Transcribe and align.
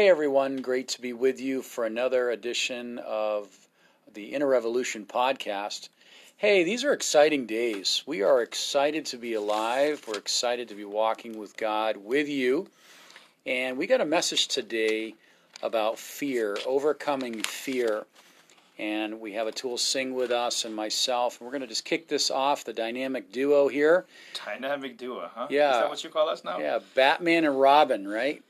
Hey 0.00 0.08
everyone, 0.08 0.62
great 0.62 0.88
to 0.88 1.02
be 1.02 1.12
with 1.12 1.42
you 1.42 1.60
for 1.60 1.84
another 1.84 2.30
edition 2.30 2.98
of 3.00 3.48
the 4.14 4.32
Inner 4.32 4.46
Revolution 4.46 5.04
podcast. 5.04 5.90
Hey, 6.38 6.64
these 6.64 6.84
are 6.84 6.94
exciting 6.94 7.44
days. 7.44 8.02
We 8.06 8.22
are 8.22 8.40
excited 8.40 9.04
to 9.04 9.18
be 9.18 9.34
alive. 9.34 10.02
We're 10.08 10.16
excited 10.16 10.68
to 10.68 10.74
be 10.74 10.86
walking 10.86 11.38
with 11.38 11.54
God 11.54 11.98
with 11.98 12.30
you. 12.30 12.66
And 13.44 13.76
we 13.76 13.86
got 13.86 14.00
a 14.00 14.06
message 14.06 14.48
today 14.48 15.16
about 15.62 15.98
fear, 15.98 16.56
overcoming 16.64 17.42
fear. 17.42 18.06
And 18.78 19.20
we 19.20 19.34
have 19.34 19.48
Atul 19.48 19.78
Singh 19.78 20.14
with 20.14 20.30
us 20.30 20.64
and 20.64 20.74
myself. 20.74 21.38
And 21.38 21.44
we're 21.44 21.52
going 21.52 21.60
to 21.60 21.66
just 21.66 21.84
kick 21.84 22.08
this 22.08 22.30
off, 22.30 22.64
the 22.64 22.72
dynamic 22.72 23.32
duo 23.32 23.68
here. 23.68 24.06
Dynamic 24.46 24.96
duo, 24.96 25.30
huh? 25.34 25.48
Yeah. 25.50 25.72
Is 25.72 25.76
that 25.76 25.90
what 25.90 26.04
you 26.04 26.08
call 26.08 26.30
us 26.30 26.42
now? 26.42 26.58
Yeah, 26.58 26.78
Batman 26.94 27.44
and 27.44 27.60
Robin, 27.60 28.08
right? 28.08 28.42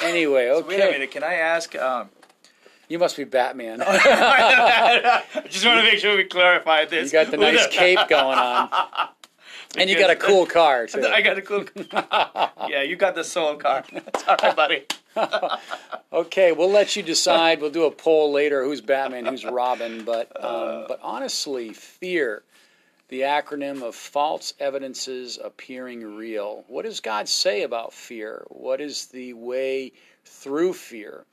Anyway, 0.00 0.48
okay. 0.48 0.60
So 0.62 0.68
wait 0.68 0.80
a 0.80 0.92
minute. 0.92 1.10
Can 1.10 1.22
I 1.24 1.34
ask? 1.34 1.74
Um, 1.76 2.08
You 2.88 2.98
must 2.98 3.16
be 3.16 3.24
Batman. 3.24 3.82
I 3.86 5.22
just 5.48 5.64
want 5.66 5.78
to 5.78 5.84
make 5.84 5.98
sure 5.98 6.16
we 6.16 6.24
clarify 6.24 6.84
this. 6.84 7.12
You 7.12 7.18
got 7.18 7.30
the 7.30 7.36
nice 7.36 7.66
cape 7.68 7.98
going 8.08 8.38
on. 8.38 8.70
And 9.76 9.90
you 9.90 9.98
got 9.98 10.10
a 10.10 10.16
cool 10.16 10.46
car, 10.46 10.86
too. 10.86 11.04
I 11.12 11.20
got 11.20 11.36
a 11.36 11.42
cool. 11.42 11.64
yeah, 12.68 12.82
you 12.82 12.96
got 12.96 13.14
the 13.14 13.24
soul 13.24 13.56
car. 13.56 13.84
Sorry, 14.16 14.54
buddy. 14.54 14.86
Okay, 16.12 16.52
we'll 16.52 16.70
let 16.70 16.96
you 16.96 17.02
decide. 17.02 17.60
We'll 17.60 17.70
do 17.70 17.84
a 17.84 17.90
poll 17.90 18.32
later 18.32 18.64
who's 18.64 18.80
Batman, 18.80 19.26
who's 19.26 19.44
Robin. 19.44 20.04
But, 20.04 20.32
um, 20.42 20.86
but 20.88 20.98
honestly, 21.02 21.74
fear, 21.74 22.44
the 23.08 23.20
acronym 23.20 23.82
of 23.82 23.94
false 23.94 24.54
evidences 24.60 25.38
appearing 25.42 26.16
real. 26.16 26.64
What 26.68 26.84
does 26.84 27.00
God 27.00 27.28
say 27.28 27.62
about 27.62 27.92
fear? 27.92 28.44
What 28.48 28.80
is 28.80 29.06
the 29.06 29.32
way 29.32 29.92
through 30.24 30.74
fear? 30.74 31.24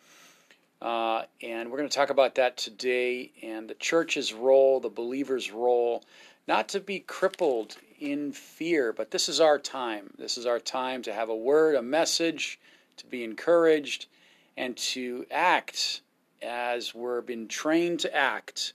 Uh, 0.81 1.23
and 1.41 1.69
we're 1.71 1.77
going 1.77 1.89
to 1.89 1.95
talk 1.95 2.09
about 2.09 2.35
that 2.35 2.57
today 2.57 3.31
and 3.41 3.69
the 3.69 3.75
church's 3.75 4.33
role, 4.33 4.79
the 4.79 4.89
believer's 4.89 5.51
role, 5.51 6.03
not 6.47 6.69
to 6.69 6.79
be 6.79 6.99
crippled 6.99 7.75
in 7.99 8.31
fear, 8.31 8.93
but 8.93 9.11
this 9.11 9.27
is 9.27 9.41
our 9.41 9.57
time. 9.57 10.13
This 10.17 10.37
is 10.37 10.45
our 10.45 10.59
time 10.59 11.01
to 11.03 11.13
have 11.13 11.29
a 11.29 11.35
word, 11.35 11.75
a 11.75 11.81
message, 11.81 12.59
to 12.97 13.05
be 13.07 13.23
encouraged, 13.23 14.07
and 14.55 14.77
to 14.77 15.25
act 15.31 16.01
as 16.41 16.93
we're 16.93 17.21
been 17.21 17.47
trained 17.47 18.01
to 18.01 18.15
act, 18.15 18.73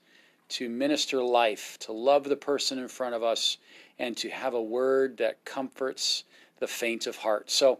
to 0.50 0.68
minister 0.68 1.22
life, 1.22 1.78
to 1.80 1.92
love 1.92 2.24
the 2.24 2.36
person 2.36 2.78
in 2.78 2.88
front 2.88 3.14
of 3.14 3.22
us, 3.22 3.58
and 3.98 4.16
to 4.18 4.28
have 4.30 4.54
a 4.54 4.62
word 4.62 5.16
that 5.18 5.44
comforts 5.44 6.24
the 6.58 6.66
faint 6.66 7.06
of 7.06 7.16
heart. 7.16 7.50
So, 7.50 7.78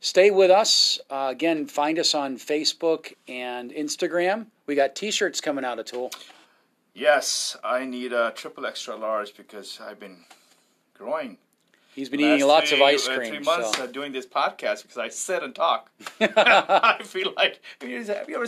Stay 0.00 0.30
with 0.30 0.50
us. 0.50 1.00
Uh, 1.10 1.28
again, 1.30 1.66
find 1.66 1.98
us 1.98 2.14
on 2.14 2.36
Facebook 2.36 3.14
and 3.26 3.72
Instagram. 3.72 4.46
We 4.66 4.74
got 4.74 4.94
T-shirts 4.94 5.40
coming 5.40 5.64
out, 5.64 5.78
Atul. 5.78 6.14
Yes, 6.94 7.56
I 7.64 7.84
need 7.84 8.12
a 8.12 8.32
triple 8.32 8.64
extra 8.64 8.94
large 8.96 9.36
because 9.36 9.80
I've 9.80 9.98
been 9.98 10.18
growing. 10.94 11.38
He's 11.94 12.08
been 12.08 12.20
eating 12.20 12.46
lots 12.46 12.70
of 12.70 12.78
three- 12.78 12.86
ice 12.86 13.08
uh, 13.08 13.16
cream. 13.16 13.34
Three 13.34 13.44
months 13.44 13.76
so. 13.76 13.84
uh, 13.84 13.86
doing 13.86 14.12
this 14.12 14.26
podcast 14.26 14.82
because 14.82 14.98
I 14.98 15.08
sit 15.08 15.42
and 15.42 15.52
talk. 15.52 15.90
I 16.20 17.00
feel 17.02 17.32
like 17.36 17.60
have 17.80 17.90
you 18.28 18.36
ever 18.36 18.46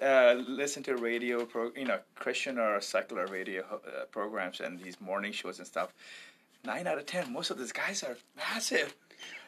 uh, 0.00 0.42
listened 0.46 0.84
to 0.86 0.96
radio, 0.96 1.44
pro, 1.44 1.70
you 1.76 1.84
know, 1.84 1.98
Christian 2.14 2.58
or 2.58 2.80
secular 2.80 3.26
radio 3.26 3.62
uh, 3.72 4.04
programs 4.10 4.60
and 4.60 4.80
these 4.80 5.00
morning 5.00 5.32
shows 5.32 5.58
and 5.58 5.66
stuff? 5.66 5.92
Nine 6.64 6.86
out 6.86 6.98
of 6.98 7.06
ten, 7.06 7.32
most 7.32 7.50
of 7.50 7.58
these 7.58 7.72
guys 7.72 8.02
are 8.02 8.16
massive. 8.36 8.94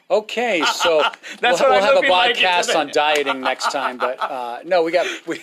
Okay, 0.09 0.63
so 0.75 1.01
That's 1.39 1.59
we'll, 1.59 1.69
what 1.69 1.77
we'll 1.77 1.81
have 1.81 1.91
a 1.91 1.95
looking 1.95 2.11
like 2.11 2.35
podcast 2.35 2.75
on 2.75 2.91
dieting 2.93 3.41
next 3.41 3.71
time. 3.71 3.97
But 3.97 4.21
uh, 4.21 4.59
no, 4.65 4.83
we 4.83 4.91
got. 4.91 5.07
We, 5.27 5.41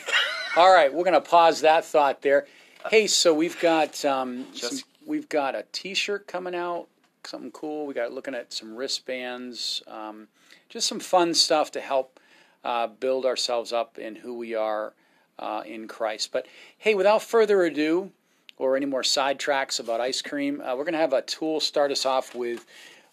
all 0.56 0.72
right, 0.72 0.92
we're 0.92 1.04
going 1.04 1.14
to 1.14 1.20
pause 1.20 1.62
that 1.62 1.84
thought 1.84 2.22
there. 2.22 2.46
Hey, 2.90 3.06
so 3.06 3.32
we've 3.32 3.58
got 3.60 4.04
um, 4.04 4.46
Just- 4.52 4.80
some, 4.80 4.88
we've 5.06 5.28
got 5.28 5.54
a 5.54 5.64
T-shirt 5.72 6.26
coming 6.26 6.54
out, 6.54 6.88
something 7.24 7.50
cool. 7.52 7.86
We 7.86 7.94
got 7.94 8.12
looking 8.12 8.34
at 8.34 8.52
some 8.52 8.76
wristbands, 8.76 9.82
um, 9.86 10.28
just 10.68 10.88
some 10.88 11.00
fun 11.00 11.34
stuff 11.34 11.70
to 11.72 11.80
help 11.80 12.18
uh, 12.64 12.86
build 12.86 13.26
ourselves 13.26 13.72
up 13.72 13.98
in 13.98 14.16
who 14.16 14.34
we 14.36 14.54
are 14.54 14.94
uh, 15.38 15.62
in 15.66 15.88
Christ. 15.88 16.30
But 16.32 16.46
hey, 16.78 16.94
without 16.94 17.22
further 17.22 17.62
ado, 17.62 18.12
or 18.56 18.76
any 18.76 18.86
more 18.86 19.02
sidetracks 19.02 19.80
about 19.80 20.00
ice 20.00 20.22
cream, 20.22 20.60
uh, 20.60 20.76
we're 20.76 20.84
going 20.84 20.92
to 20.92 20.98
have 20.98 21.10
Atul 21.10 21.60
start 21.60 21.90
us 21.90 22.06
off 22.06 22.34
with 22.34 22.64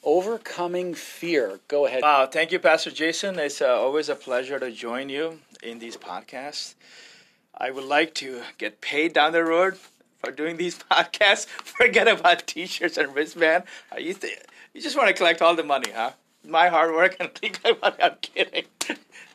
overcoming 0.03 0.93
fear. 0.93 1.59
Go 1.67 1.85
ahead. 1.85 2.03
Wow, 2.03 2.27
thank 2.27 2.51
you, 2.51 2.59
Pastor 2.59 2.91
Jason. 2.91 3.37
It's 3.39 3.61
uh, 3.61 3.67
always 3.67 4.09
a 4.09 4.15
pleasure 4.15 4.59
to 4.59 4.71
join 4.71 5.09
you 5.09 5.39
in 5.63 5.79
these 5.79 5.97
podcasts. 5.97 6.75
I 7.57 7.71
would 7.71 7.83
like 7.83 8.13
to 8.15 8.41
get 8.57 8.79
paid 8.79 9.13
down 9.13 9.33
the 9.33 9.43
road 9.43 9.77
for 10.23 10.31
doing 10.31 10.57
these 10.57 10.77
podcasts. 10.91 11.47
Forget 11.47 12.07
about 12.07 12.47
T-shirts 12.47 12.97
and 12.97 13.13
wristband. 13.15 13.63
To, 13.95 14.29
you 14.73 14.81
just 14.81 14.95
want 14.95 15.07
to 15.09 15.13
collect 15.13 15.41
all 15.41 15.55
the 15.55 15.63
money, 15.63 15.91
huh? 15.93 16.11
My 16.45 16.69
hard 16.69 16.91
work 16.91 17.17
and 17.19 17.33
collect 17.41 17.81
money. 17.81 17.95
I'm 18.01 18.15
kidding. 18.21 18.65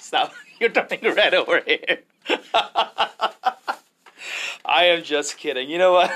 Stop. 0.04 0.34
You're 0.60 0.68
turning 0.68 1.00
red 1.14 1.32
over 1.32 1.62
here. 1.66 2.00
I 4.66 4.84
am 4.86 5.02
just 5.02 5.38
kidding. 5.38 5.70
You 5.70 5.78
know 5.78 5.92
what? 5.92 6.10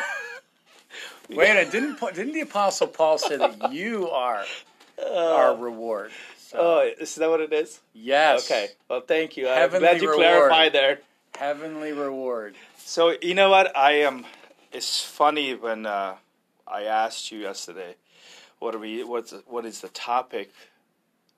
Wait 1.31 1.37
minute, 1.49 1.73
didn't 1.73 1.99
didn't 2.15 2.33
the 2.33 2.43
Apostle 2.43 2.87
Paul 2.89 3.17
say 3.17 3.37
that 3.39 3.73
you 3.73 4.11
are 4.11 4.45
our 5.07 5.57
reward? 5.57 6.11
So, 6.39 6.59
Oh, 6.59 6.91
is 7.01 7.15
that 7.17 7.29
what 7.31 7.41
it 7.41 7.53
is? 7.53 7.81
yes. 7.95 8.45
Okay. 8.51 8.69
Well, 8.91 9.01
thank 9.01 9.37
you. 9.39 9.49
I'm 9.49 9.57
Heavenly 9.57 9.87
glad 9.89 10.03
you 10.03 10.11
reward. 10.11 10.27
clarified 10.27 10.73
there. 10.75 10.99
Heavenly 11.39 11.93
reward. 11.93 12.57
So 12.79 13.15
you 13.23 13.35
know 13.35 13.49
what 13.49 13.75
I 13.77 13.93
am. 14.01 14.27
it's 14.71 15.03
funny 15.03 15.55
when 15.55 15.87
uh, 15.87 16.17
I 16.67 16.83
asked 16.85 17.33
you 17.33 17.39
yesterday, 17.41 17.95
what 18.59 18.75
are 18.75 18.79
we? 18.79 19.03
What's 19.03 19.33
what 19.47 19.65
is 19.65 19.81
the 19.81 19.89
topic 19.89 20.51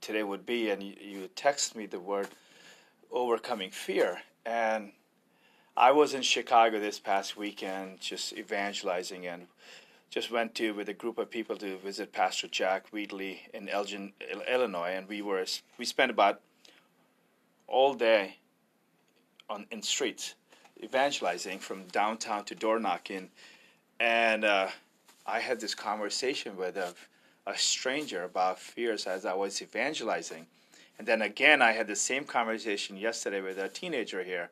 today 0.01 0.23
would 0.23 0.47
be, 0.47 0.71
and 0.71 0.83
you, 0.83 0.95
you 1.01 1.29
text 1.35 1.77
me 1.77 1.87
the 1.87 2.01
word 2.01 2.29
overcoming 3.11 3.71
fear, 3.71 4.23
and 4.47 4.93
I 5.77 5.93
was 5.93 6.15
in 6.15 6.23
Chicago 6.23 6.81
this 6.81 6.99
past 6.99 7.37
weekend, 7.37 8.01
just 8.01 8.33
evangelizing, 8.33 9.27
and 9.27 9.47
just 10.11 10.31
went 10.31 10.55
to 10.57 10.73
with 10.73 10.89
a 10.89 10.95
group 10.95 11.19
of 11.19 11.31
people 11.31 11.57
to 11.57 11.79
visit 11.79 12.13
Pastor 12.13 12.49
Jack 12.49 12.89
Wheatley 12.89 13.43
in 13.55 13.69
Elgin, 13.69 14.13
Illinois, 14.49 14.91
and 14.91 15.09
we 15.09 15.23
were 15.23 15.45
we 15.79 15.85
spent 15.85 16.11
about 16.11 16.41
all 17.67 17.95
day 17.95 18.37
on 19.49 19.67
in 19.71 19.83
streets 19.83 20.35
evangelizing 20.83 21.59
from 21.59 21.85
downtown 21.89 22.45
to 22.45 22.55
door 22.55 22.81
knocking, 22.81 23.31
and 24.01 24.45
uh, 24.45 24.69
I 25.27 25.39
had 25.41 25.61
this 25.61 25.75
conversation 25.75 26.57
with 26.57 26.77
a, 26.77 26.95
a 27.47 27.57
stranger 27.57 28.25
about 28.25 28.59
fears 28.59 29.07
as 29.07 29.25
I 29.25 29.35
was 29.35 29.63
evangelizing, 29.63 30.47
and 30.99 31.07
then 31.07 31.23
again 31.23 31.63
I 31.63 31.73
had 31.73 31.87
the 31.87 31.97
same 31.97 32.25
conversation 32.25 32.97
yesterday 32.97 33.41
with 33.41 33.59
a 33.59 33.69
teenager 33.69 34.23
here. 34.23 34.51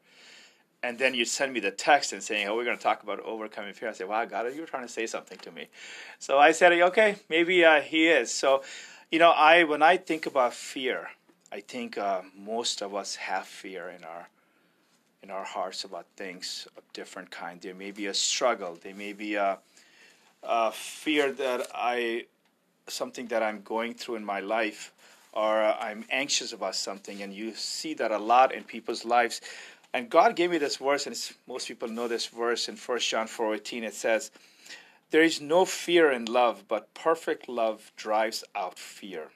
And 0.81 0.97
then 0.97 1.13
you 1.13 1.25
send 1.25 1.53
me 1.53 1.59
the 1.59 1.73
text 1.73 2.13
and 2.13 2.23
saying, 2.23 2.47
"Oh, 2.47 2.55
we're 2.55 2.65
going 2.65 2.77
to 2.77 2.83
talk 2.83 3.03
about 3.03 3.19
overcoming 3.21 3.75
fear." 3.75 3.89
I 3.89 3.93
said, 3.93 4.09
"Wow, 4.09 4.25
God, 4.27 4.55
you 4.55 4.61
were 4.61 4.67
trying 4.67 4.87
to 4.87 4.93
say 4.93 5.07
something 5.07 5.39
to 5.39 5.51
me." 5.51 5.67
So 6.21 6.39
I 6.39 6.53
said, 6.53 6.73
"Okay, 6.73 7.17
maybe 7.29 7.65
uh, 7.65 7.81
he 7.81 8.07
is." 8.07 8.31
So, 8.31 8.63
you 9.11 9.19
know, 9.19 9.31
I 9.31 9.65
when 9.65 9.83
I 9.83 9.97
think 9.97 10.27
about 10.27 10.55
fear, 10.55 11.09
I 11.51 11.61
think 11.61 11.99
uh, 11.99 12.23
most 12.37 12.81
of 12.81 12.95
us 12.95 13.17
have 13.17 13.47
fear 13.47 13.89
in 13.89 14.05
our 14.05 14.29
in 15.23 15.31
our 15.31 15.45
hearts 15.45 15.85
about 15.85 16.07
things 16.17 16.69
of 16.77 16.83
different 16.93 17.31
kind. 17.31 17.61
There 17.61 17.75
may 17.75 17.91
be 17.91 18.07
a 18.07 18.15
struggle. 18.15 18.79
There 18.81 18.95
may 18.95 19.13
be 19.13 19.35
a, 19.35 19.59
a 20.43 20.73
fear 20.73 21.33
that 21.33 21.67
I 21.75 22.27
something 22.91 23.27
that 23.29 23.43
I'm 23.43 23.63
going 23.63 23.95
through 23.95 24.17
in 24.17 24.25
my 24.25 24.41
life, 24.41 24.93
or 25.33 25.63
uh, 25.63 25.77
I'm 25.79 26.05
anxious 26.11 26.53
about 26.53 26.75
something, 26.75 27.23
and 27.23 27.33
you 27.33 27.55
see 27.55 27.95
that 27.95 28.11
a 28.11 28.19
lot 28.19 28.55
in 28.55 28.65
people's 28.65 29.05
lives. 29.05 29.41
And 29.93 30.11
God 30.11 30.37
gave 30.37 30.51
me 30.51 30.59
this 30.59 30.77
verse, 30.77 31.07
and 31.07 31.17
most 31.47 31.69
people 31.69 31.89
know 31.89 32.09
this 32.09 32.27
verse 32.27 32.69
in 32.69 32.77
1 32.77 32.99
John 33.01 33.27
4:18. 33.27 33.85
It 33.85 33.95
says, 33.95 34.31
"There 35.11 35.23
is 35.23 35.41
no 35.41 35.65
fear 35.65 36.11
in 36.11 36.27
love, 36.27 36.69
but 36.69 36.93
perfect 36.95 37.49
love 37.49 37.93
drives 37.97 38.45
out 38.55 38.79
fear." 38.79 39.33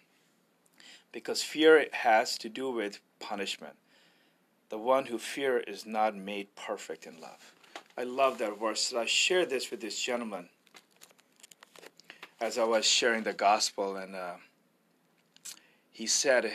Because 1.11 1.43
fear 1.43 1.89
has 1.93 2.39
to 2.39 2.49
do 2.49 2.71
with 2.71 3.01
punishment. 3.19 3.77
The 4.69 4.79
one 4.79 5.07
who 5.07 5.19
fear 5.19 5.59
is 5.59 5.85
not 5.85 6.15
made 6.15 6.55
perfect 6.55 7.07
in 7.07 7.21
love. 7.21 7.53
I 7.97 8.05
love 8.05 8.39
that 8.39 8.59
verse. 8.59 8.93
I 8.95 9.05
shared 9.05 9.51
this 9.51 9.71
with 9.71 9.81
this 9.81 10.01
gentleman 10.01 10.49
as 12.43 12.59
I 12.59 12.65
was 12.65 12.85
sharing 12.85 13.23
the 13.23 13.33
gospel, 13.33 13.97
and 13.97 14.17
uh, 14.17 14.35
he 15.93 16.09
said 16.09 16.53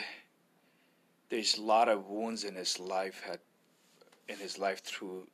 there's 1.30 1.56
a 1.56 1.62
lot 1.62 1.88
of 1.88 2.06
wounds 2.06 2.44
in 2.44 2.54
his 2.54 2.78
life 2.78 3.22
had 3.26 3.38
in 4.28 4.36
his 4.36 4.58
life 4.58 4.82
through 4.84 5.26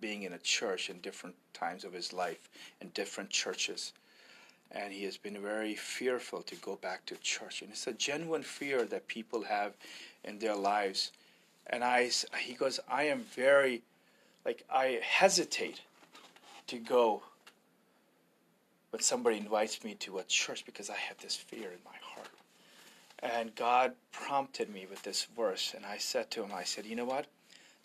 being 0.00 0.22
in 0.22 0.32
a 0.32 0.38
church 0.38 0.88
in 0.90 1.00
different 1.00 1.34
times 1.52 1.82
of 1.82 1.92
his 1.92 2.12
life 2.12 2.48
in 2.80 2.88
different 2.90 3.28
churches 3.28 3.92
and 4.70 4.92
he 4.92 5.04
has 5.04 5.16
been 5.16 5.40
very 5.42 5.74
fearful 5.74 6.42
to 6.42 6.54
go 6.56 6.76
back 6.76 7.04
to 7.06 7.16
church. 7.16 7.62
And 7.62 7.70
it's 7.70 7.86
a 7.86 7.92
genuine 7.92 8.42
fear 8.42 8.84
that 8.84 9.06
people 9.06 9.42
have 9.44 9.74
in 10.24 10.38
their 10.38 10.56
lives. 10.56 11.12
And 11.68 11.84
I, 11.84 12.10
he 12.38 12.54
goes, 12.54 12.80
I 12.88 13.04
am 13.04 13.20
very, 13.20 13.82
like, 14.44 14.64
I 14.68 15.00
hesitate 15.02 15.82
to 16.66 16.78
go 16.78 17.22
somebody 19.02 19.36
invites 19.36 19.84
me 19.84 19.94
to 20.00 20.18
a 20.18 20.24
church 20.24 20.64
because 20.64 20.90
I 20.90 20.96
have 20.96 21.18
this 21.18 21.36
fear 21.36 21.70
in 21.70 21.78
my 21.84 21.96
heart. 22.00 22.30
And 23.20 23.54
God 23.54 23.92
prompted 24.12 24.72
me 24.72 24.86
with 24.88 25.02
this 25.02 25.26
verse, 25.36 25.72
and 25.74 25.86
I 25.86 25.98
said 25.98 26.30
to 26.32 26.42
him, 26.42 26.50
I 26.54 26.64
said, 26.64 26.86
you 26.86 26.96
know 26.96 27.04
what? 27.04 27.26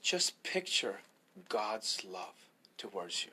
Just 0.02 0.42
picture 0.44 1.00
God's 1.50 2.04
love 2.04 2.34
towards 2.78 3.26
you. 3.26 3.32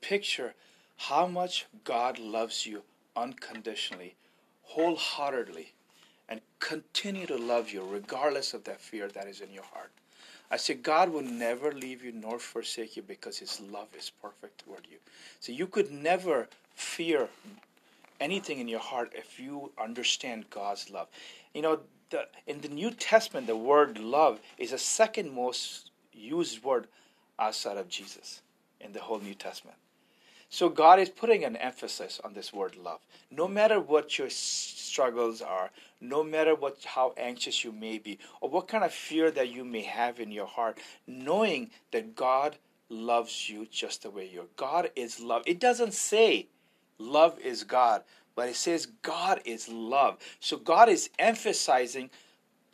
Picture 0.00 0.54
how 0.96 1.26
much 1.26 1.66
God 1.84 2.18
loves 2.18 2.66
you 2.66 2.82
unconditionally, 3.16 4.14
wholeheartedly, 4.62 5.72
and 6.28 6.40
continue 6.58 7.26
to 7.26 7.36
love 7.36 7.70
you 7.70 7.84
regardless 7.84 8.52
of 8.54 8.64
that 8.64 8.80
fear 8.80 9.08
that 9.08 9.26
is 9.26 9.40
in 9.40 9.52
your 9.52 9.64
heart. 9.64 9.90
I 10.50 10.56
say 10.56 10.74
God 10.74 11.10
will 11.10 11.22
never 11.22 11.72
leave 11.72 12.04
you 12.04 12.12
nor 12.12 12.38
forsake 12.38 12.96
you 12.96 13.02
because 13.02 13.38
his 13.38 13.60
love 13.60 13.88
is 13.98 14.10
perfect 14.22 14.64
toward 14.64 14.86
you. 14.90 14.98
So 15.40 15.52
you 15.52 15.66
could 15.66 15.90
never 15.90 16.48
fear 16.74 17.28
anything 18.20 18.60
in 18.60 18.68
your 18.68 18.80
heart 18.80 19.12
if 19.14 19.40
you 19.40 19.72
understand 19.78 20.50
God's 20.50 20.90
love. 20.90 21.08
You 21.52 21.62
know, 21.62 21.80
the, 22.10 22.28
in 22.46 22.60
the 22.60 22.68
New 22.68 22.90
Testament, 22.90 23.46
the 23.46 23.56
word 23.56 23.98
love 23.98 24.40
is 24.58 24.70
the 24.70 24.78
second 24.78 25.32
most 25.32 25.90
used 26.12 26.62
word 26.62 26.86
outside 27.38 27.76
of 27.76 27.88
Jesus 27.88 28.42
in 28.80 28.92
the 28.92 29.00
whole 29.00 29.18
New 29.18 29.34
Testament. 29.34 29.76
So 30.48 30.68
God 30.68 30.98
is 30.98 31.08
putting 31.08 31.44
an 31.44 31.56
emphasis 31.56 32.20
on 32.24 32.34
this 32.34 32.52
word 32.52 32.76
love. 32.76 33.00
No 33.30 33.48
matter 33.48 33.80
what 33.80 34.18
your 34.18 34.30
struggles 34.30 35.42
are, 35.42 35.70
no 36.00 36.22
matter 36.22 36.54
what 36.54 36.78
how 36.84 37.12
anxious 37.16 37.64
you 37.64 37.72
may 37.72 37.98
be, 37.98 38.18
or 38.40 38.48
what 38.48 38.68
kind 38.68 38.84
of 38.84 38.92
fear 38.92 39.30
that 39.30 39.48
you 39.48 39.64
may 39.64 39.82
have 39.82 40.20
in 40.20 40.30
your 40.30 40.46
heart, 40.46 40.78
knowing 41.06 41.70
that 41.90 42.14
God 42.14 42.56
loves 42.88 43.48
you 43.48 43.66
just 43.66 44.02
the 44.02 44.10
way 44.10 44.28
you're. 44.32 44.46
God 44.56 44.90
is 44.94 45.20
love. 45.20 45.42
It 45.46 45.58
doesn't 45.58 45.94
say 45.94 46.46
love 46.98 47.38
is 47.40 47.64
God, 47.64 48.02
but 48.34 48.48
it 48.48 48.56
says 48.56 48.86
God 49.02 49.40
is 49.44 49.68
love. 49.68 50.18
So 50.40 50.56
God 50.56 50.88
is 50.88 51.10
emphasizing 51.18 52.10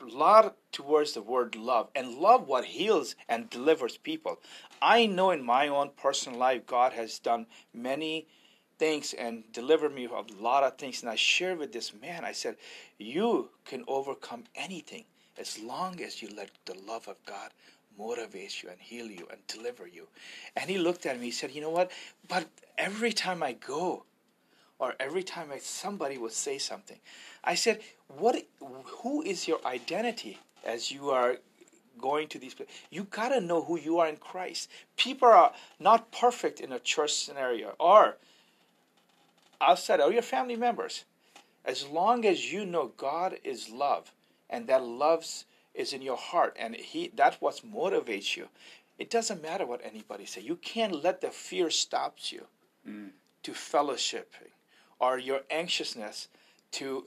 lot 0.08 0.56
towards 0.72 1.12
the 1.12 1.22
word 1.22 1.54
love 1.54 1.88
and 1.94 2.14
love 2.18 2.46
what 2.48 2.64
heals 2.64 3.14
and 3.28 3.50
delivers 3.50 3.96
people. 3.96 4.40
I 4.80 5.06
know 5.06 5.30
in 5.30 5.44
my 5.44 5.68
own 5.68 5.90
personal 5.96 6.38
life, 6.38 6.66
God 6.66 6.92
has 6.92 7.18
done 7.18 7.46
many 7.72 8.26
things 8.78 9.12
and 9.12 9.44
delivered 9.52 9.94
me 9.94 10.06
of 10.06 10.12
a 10.12 10.42
lot 10.42 10.64
of 10.64 10.76
things. 10.76 11.02
And 11.02 11.10
I 11.10 11.16
shared 11.16 11.58
with 11.58 11.72
this 11.72 11.92
man, 11.94 12.24
I 12.24 12.32
said, 12.32 12.56
You 12.98 13.50
can 13.64 13.84
overcome 13.86 14.44
anything 14.56 15.04
as 15.38 15.58
long 15.58 16.00
as 16.00 16.20
you 16.20 16.28
let 16.36 16.50
the 16.64 16.74
love 16.86 17.08
of 17.08 17.16
God 17.24 17.50
motivate 17.98 18.62
you 18.62 18.70
and 18.70 18.80
heal 18.80 19.06
you 19.06 19.28
and 19.30 19.46
deliver 19.46 19.86
you. 19.86 20.08
And 20.56 20.68
he 20.68 20.78
looked 20.78 21.06
at 21.06 21.18
me, 21.18 21.26
he 21.26 21.30
said, 21.30 21.52
You 21.52 21.60
know 21.60 21.70
what? 21.70 21.90
But 22.28 22.48
every 22.78 23.12
time 23.12 23.42
I 23.42 23.52
go, 23.52 24.04
or 24.82 24.94
every 24.98 25.22
time 25.22 25.48
I, 25.52 25.58
somebody 25.58 26.18
would 26.18 26.32
say 26.32 26.58
something, 26.58 26.98
I 27.44 27.54
said, 27.54 27.80
"What? 28.08 28.36
Who 29.02 29.22
is 29.22 29.48
your 29.48 29.60
identity 29.64 30.38
as 30.64 30.90
you 30.90 31.10
are 31.10 31.36
going 32.00 32.28
to 32.28 32.38
these 32.38 32.54
places. 32.54 32.74
You 32.90 33.04
got 33.04 33.30
to 33.30 33.40
know 33.40 33.62
who 33.62 33.78
you 33.78 33.98
are 33.98 34.08
in 34.08 34.16
Christ. 34.16 34.68
People 34.96 35.28
are 35.28 35.52
not 35.78 36.12
perfect 36.12 36.60
in 36.60 36.72
a 36.72 36.78
church 36.78 37.12
scenario 37.14 37.74
or 37.78 38.16
outside 39.60 40.00
or 40.00 40.12
your 40.12 40.22
family 40.22 40.56
members. 40.56 41.04
As 41.64 41.86
long 41.86 42.24
as 42.24 42.52
you 42.52 42.66
know 42.66 42.92
God 42.96 43.38
is 43.44 43.70
love 43.70 44.12
and 44.50 44.66
that 44.66 44.82
love 44.82 45.24
is 45.74 45.92
in 45.92 46.02
your 46.02 46.16
heart 46.16 46.56
and 46.58 46.74
he 46.74 47.10
that's 47.14 47.40
what 47.40 47.60
motivates 47.64 48.36
you. 48.36 48.48
It 48.98 49.10
doesn't 49.10 49.42
matter 49.42 49.66
what 49.66 49.80
anybody 49.84 50.26
say. 50.26 50.42
You 50.42 50.56
can't 50.56 51.02
let 51.02 51.20
the 51.20 51.30
fear 51.30 51.70
stops 51.70 52.30
you 52.32 52.46
mm. 52.86 53.10
to 53.42 53.54
fellowship 53.54 54.34
or 55.02 55.18
your 55.18 55.40
anxiousness 55.50 56.28
to 56.70 57.04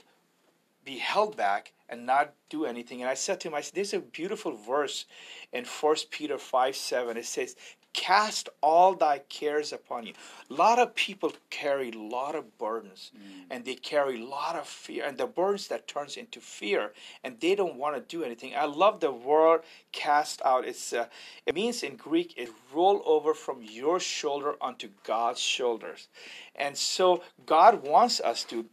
be 0.83 0.97
held 0.97 1.36
back 1.38 1.71
and 1.89 2.06
not 2.06 2.33
do 2.50 2.65
anything. 2.65 3.01
And 3.01 3.09
I 3.09 3.13
said 3.13 3.39
to 3.39 3.47
him, 3.47 3.56
I 3.56 3.62
said, 3.62 3.74
there's 3.74 3.94
a 3.94 4.00
beautiful 4.00 4.56
verse 4.56 5.06
in 5.53 5.65
1 5.65 5.95
Peter 6.12 6.38
5 6.38 6.75
7. 6.75 7.18
It 7.18 7.25
says, 7.25 7.56
Cast 7.95 8.50
all 8.59 8.94
thy 8.94 9.19
cares 9.19 9.71
upon 9.71 10.06
you. 10.06 10.13
A 10.50 10.53
lot 10.53 10.80
of 10.80 10.95
people 10.95 11.31
carry 11.50 11.92
a 11.92 11.97
lot 11.97 12.36
of 12.36 12.57
burdens 12.57 13.12
mm. 13.15 13.45
and 13.50 13.63
they 13.63 13.75
carry 13.75 14.21
a 14.21 14.25
lot 14.25 14.57
of 14.57 14.68
fear 14.68 15.06
and 15.06 15.18
the 15.18 15.25
burdens 15.25 15.69
that 15.69 15.88
turns 15.88 16.18
into 16.18 16.42
fear 16.42 16.92
and 17.24 17.39
they 17.39 17.56
don't 17.56 17.77
want 17.77 17.95
to 17.95 18.01
do 18.01 18.21
anything. 18.25 18.53
I 18.53 18.65
love 18.65 19.00
the 19.00 19.13
word 19.13 19.62
cast 19.94 20.42
out. 20.44 20.65
It's 20.65 20.92
uh, 20.92 21.06
it 21.45 21.56
means 21.56 21.83
in 21.83 21.95
Greek 21.95 22.33
it 22.36 22.50
roll 22.74 23.01
over 23.06 23.33
from 23.33 23.63
your 23.63 24.01
shoulder 24.01 24.56
onto 24.59 24.89
God's 25.06 25.39
shoulders. 25.39 26.09
And 26.53 26.77
so 26.77 27.24
God 27.45 27.88
wants 27.88 28.19
us 28.19 28.44
to 28.45 28.65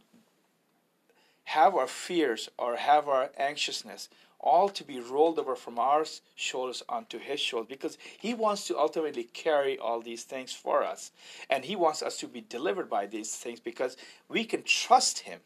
have 1.45 1.75
our 1.75 1.87
fears 1.87 2.49
or 2.57 2.75
have 2.75 3.07
our 3.07 3.29
anxiousness 3.37 4.09
all 4.43 4.69
to 4.69 4.83
be 4.83 4.99
rolled 4.99 5.39
over 5.39 5.55
from 5.55 5.79
our 5.79 6.05
shoulders 6.35 6.83
onto 6.89 7.17
his 7.17 7.39
shoulders 7.39 7.69
because 7.69 7.97
he 8.19 8.33
wants 8.33 8.67
to 8.67 8.77
ultimately 8.77 9.23
carry 9.23 9.77
all 9.79 10.01
these 10.01 10.23
things 10.23 10.51
for 10.51 10.83
us 10.83 11.11
and 11.49 11.65
he 11.65 11.75
wants 11.75 12.03
us 12.03 12.17
to 12.17 12.27
be 12.27 12.41
delivered 12.49 12.89
by 12.89 13.05
these 13.05 13.35
things 13.35 13.59
because 13.59 13.97
we 14.27 14.43
can 14.43 14.61
trust 14.63 15.19
him 15.19 15.39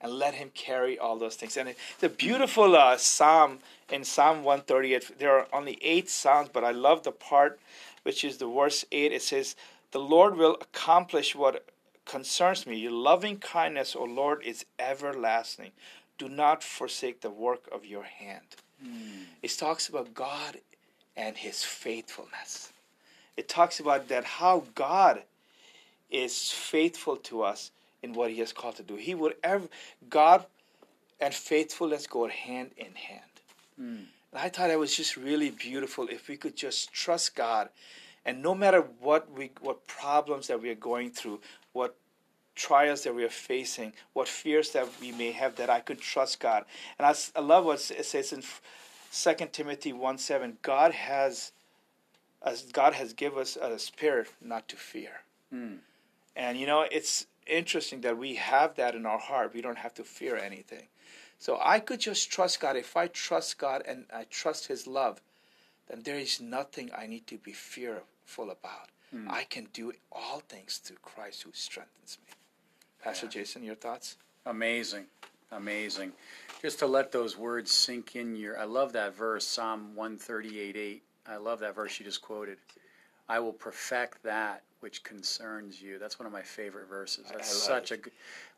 and 0.00 0.12
let 0.12 0.34
him 0.34 0.50
carry 0.54 0.98
all 0.98 1.18
those 1.18 1.36
things 1.36 1.56
and 1.56 1.74
a 2.02 2.08
beautiful 2.08 2.74
uh, 2.74 2.96
psalm 2.96 3.58
in 3.92 4.02
psalm 4.02 4.42
138 4.42 5.18
there 5.18 5.38
are 5.38 5.46
only 5.52 5.78
eight 5.82 6.08
psalms 6.08 6.48
but 6.52 6.64
i 6.64 6.70
love 6.70 7.02
the 7.04 7.12
part 7.12 7.60
which 8.02 8.24
is 8.24 8.38
the 8.38 8.46
verse 8.46 8.84
8 8.90 9.12
it 9.12 9.22
says 9.22 9.54
the 9.92 10.00
lord 10.00 10.36
will 10.36 10.56
accomplish 10.60 11.36
what 11.36 11.64
concerns 12.04 12.66
me. 12.66 12.76
Your 12.76 12.92
loving 12.92 13.38
kindness, 13.38 13.96
O 13.96 14.04
Lord, 14.04 14.42
is 14.44 14.64
everlasting. 14.78 15.72
Do 16.18 16.28
not 16.28 16.62
forsake 16.62 17.20
the 17.20 17.30
work 17.30 17.68
of 17.72 17.84
your 17.84 18.04
hand. 18.04 18.56
Mm. 18.84 19.24
It 19.42 19.56
talks 19.58 19.88
about 19.88 20.14
God 20.14 20.58
and 21.16 21.36
his 21.36 21.62
faithfulness. 21.62 22.72
It 23.36 23.48
talks 23.48 23.80
about 23.80 24.08
that 24.08 24.24
how 24.24 24.64
God 24.74 25.22
is 26.10 26.50
faithful 26.50 27.16
to 27.16 27.42
us 27.42 27.70
in 28.02 28.12
what 28.12 28.30
he 28.30 28.38
has 28.38 28.52
called 28.52 28.76
to 28.76 28.82
do. 28.82 28.96
He 28.96 29.14
would 29.14 29.34
ever 29.42 29.66
God 30.08 30.44
and 31.20 31.34
faithfulness 31.34 32.06
go 32.06 32.28
hand 32.28 32.70
in 32.76 32.94
hand. 32.94 33.34
Mm. 33.80 34.04
And 34.32 34.40
I 34.40 34.48
thought 34.48 34.70
it 34.70 34.78
was 34.78 34.96
just 34.96 35.16
really 35.16 35.50
beautiful 35.50 36.08
if 36.08 36.28
we 36.28 36.36
could 36.36 36.56
just 36.56 36.92
trust 36.92 37.34
God 37.34 37.68
and 38.24 38.42
no 38.42 38.54
matter 38.54 38.80
what 39.00 39.30
we 39.30 39.50
what 39.60 39.86
problems 39.86 40.46
that 40.46 40.60
we 40.60 40.70
are 40.70 40.74
going 40.74 41.10
through, 41.10 41.40
what 41.72 41.96
trials 42.54 43.02
that 43.04 43.14
we 43.14 43.24
are 43.24 43.28
facing, 43.28 43.92
what 44.12 44.28
fears 44.28 44.70
that 44.72 44.88
we 45.00 45.12
may 45.12 45.32
have, 45.32 45.56
that 45.56 45.70
I 45.70 45.80
could 45.80 46.00
trust 46.00 46.40
God. 46.40 46.64
And 46.98 47.06
I, 47.06 47.14
I 47.36 47.40
love 47.40 47.64
what 47.64 47.90
it 47.90 48.04
says 48.04 48.32
in 48.32 48.42
2 49.12 49.46
Timothy 49.52 49.92
1 49.92 50.18
7 50.18 50.58
God 50.62 50.92
has 50.92 51.52
as 52.44 52.62
God 52.62 52.94
has 52.94 53.12
given 53.12 53.38
us 53.38 53.56
a 53.56 53.78
spirit 53.78 54.28
not 54.40 54.68
to 54.68 54.76
fear. 54.76 55.22
Mm. 55.52 55.78
And 56.36 56.58
you 56.58 56.66
know, 56.66 56.84
it's 56.90 57.26
interesting 57.46 58.02
that 58.02 58.18
we 58.18 58.34
have 58.34 58.74
that 58.76 58.94
in 58.94 59.06
our 59.06 59.18
heart. 59.18 59.54
We 59.54 59.62
don't 59.62 59.78
have 59.78 59.94
to 59.94 60.04
fear 60.04 60.36
anything. 60.36 60.88
So 61.38 61.58
I 61.62 61.80
could 61.80 62.00
just 62.00 62.30
trust 62.30 62.60
God. 62.60 62.76
If 62.76 62.96
I 62.96 63.06
trust 63.06 63.58
God 63.58 63.82
and 63.86 64.04
I 64.12 64.24
trust 64.30 64.66
His 64.66 64.86
love, 64.86 65.20
then 65.88 66.02
there 66.02 66.18
is 66.18 66.40
nothing 66.40 66.90
I 66.96 67.06
need 67.06 67.26
to 67.28 67.38
be 67.38 67.52
fearful 67.52 68.50
about. 68.50 68.88
Mm. 69.14 69.30
I 69.30 69.44
can 69.44 69.68
do 69.72 69.92
all 70.10 70.40
things 70.40 70.78
through 70.78 70.98
Christ 71.02 71.42
who 71.42 71.50
strengthens 71.52 72.18
me. 72.26 72.32
Pastor. 73.04 73.26
Jason, 73.26 73.62
your 73.62 73.74
thoughts? 73.74 74.16
Amazing. 74.46 75.04
Amazing. 75.52 76.10
Just 76.62 76.78
to 76.78 76.86
let 76.86 77.12
those 77.12 77.36
words 77.36 77.70
sink 77.70 78.16
in 78.16 78.34
your 78.34 78.58
I 78.58 78.64
love 78.64 78.94
that 78.94 79.14
verse, 79.14 79.46
Psalm 79.46 79.94
138 79.94 80.74
8. 80.74 81.02
I 81.26 81.36
love 81.36 81.60
that 81.60 81.74
verse 81.74 81.98
you 81.98 82.06
just 82.06 82.22
quoted. 82.22 82.56
I 83.28 83.40
will 83.40 83.52
perfect 83.52 84.22
that 84.22 84.62
which 84.80 85.02
concerns 85.02 85.82
you. 85.82 85.98
That's 85.98 86.18
one 86.18 86.26
of 86.26 86.32
my 86.32 86.40
favorite 86.40 86.88
verses. 86.88 87.26
That's 87.30 87.52
such 87.54 87.92
it. 87.92 88.06
a 88.06 88.10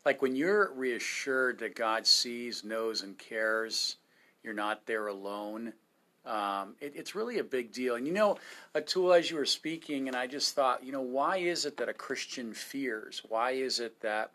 like 0.05 0.21
when 0.21 0.33
you're 0.33 0.71
reassured 0.73 1.59
that 1.59 1.75
God 1.75 2.07
sees, 2.07 2.63
knows, 2.63 3.01
and 3.01 3.17
cares. 3.17 3.97
You're 4.43 4.53
not 4.53 4.85
there 4.85 5.07
alone. 5.07 5.73
Um, 6.27 6.75
it, 6.81 6.93
it's 6.95 7.15
really 7.15 7.39
a 7.39 7.43
big 7.43 7.71
deal. 7.71 7.95
And 7.95 8.05
you 8.05 8.13
know, 8.13 8.37
Atul, 8.75 9.17
as 9.17 9.31
you 9.31 9.37
were 9.37 9.45
speaking, 9.45 10.07
and 10.07 10.15
I 10.15 10.27
just 10.27 10.55
thought, 10.55 10.83
you 10.83 10.91
know, 10.91 11.01
why 11.01 11.37
is 11.37 11.65
it 11.65 11.77
that 11.77 11.89
a 11.89 11.93
Christian 11.93 12.53
fears? 12.53 13.21
Why 13.27 13.51
is 13.51 13.79
it 13.79 14.01
that 14.01 14.31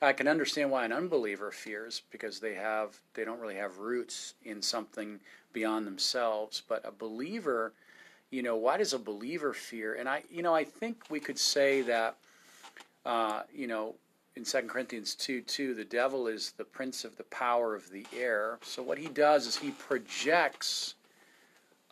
I 0.00 0.12
can 0.12 0.26
understand 0.26 0.70
why 0.70 0.84
an 0.84 0.92
unbeliever 0.92 1.52
fears 1.52 2.02
because 2.10 2.40
they 2.40 2.54
have 2.54 2.98
they 3.14 3.24
don't 3.24 3.40
really 3.40 3.54
have 3.54 3.78
roots 3.78 4.34
in 4.44 4.60
something 4.60 5.20
beyond 5.52 5.86
themselves. 5.86 6.62
But 6.68 6.84
a 6.84 6.90
believer, 6.90 7.72
you 8.30 8.42
know, 8.42 8.56
why 8.56 8.78
does 8.78 8.92
a 8.92 8.98
believer 8.98 9.52
fear? 9.52 9.94
And 9.94 10.08
I, 10.08 10.24
you 10.28 10.42
know, 10.42 10.54
I 10.54 10.64
think 10.64 11.04
we 11.08 11.20
could 11.20 11.38
say 11.38 11.82
that 11.82 12.16
uh, 13.04 13.42
you 13.54 13.66
know, 13.66 13.94
in 14.36 14.44
2 14.44 14.62
Corinthians 14.62 15.14
2 15.14 15.42
2, 15.42 15.74
the 15.74 15.84
devil 15.84 16.26
is 16.26 16.52
the 16.56 16.64
prince 16.64 17.04
of 17.04 17.16
the 17.16 17.24
power 17.24 17.74
of 17.74 17.90
the 17.90 18.06
air. 18.16 18.58
So 18.62 18.82
what 18.82 18.98
he 18.98 19.08
does 19.08 19.46
is 19.46 19.56
he 19.56 19.70
projects 19.70 20.94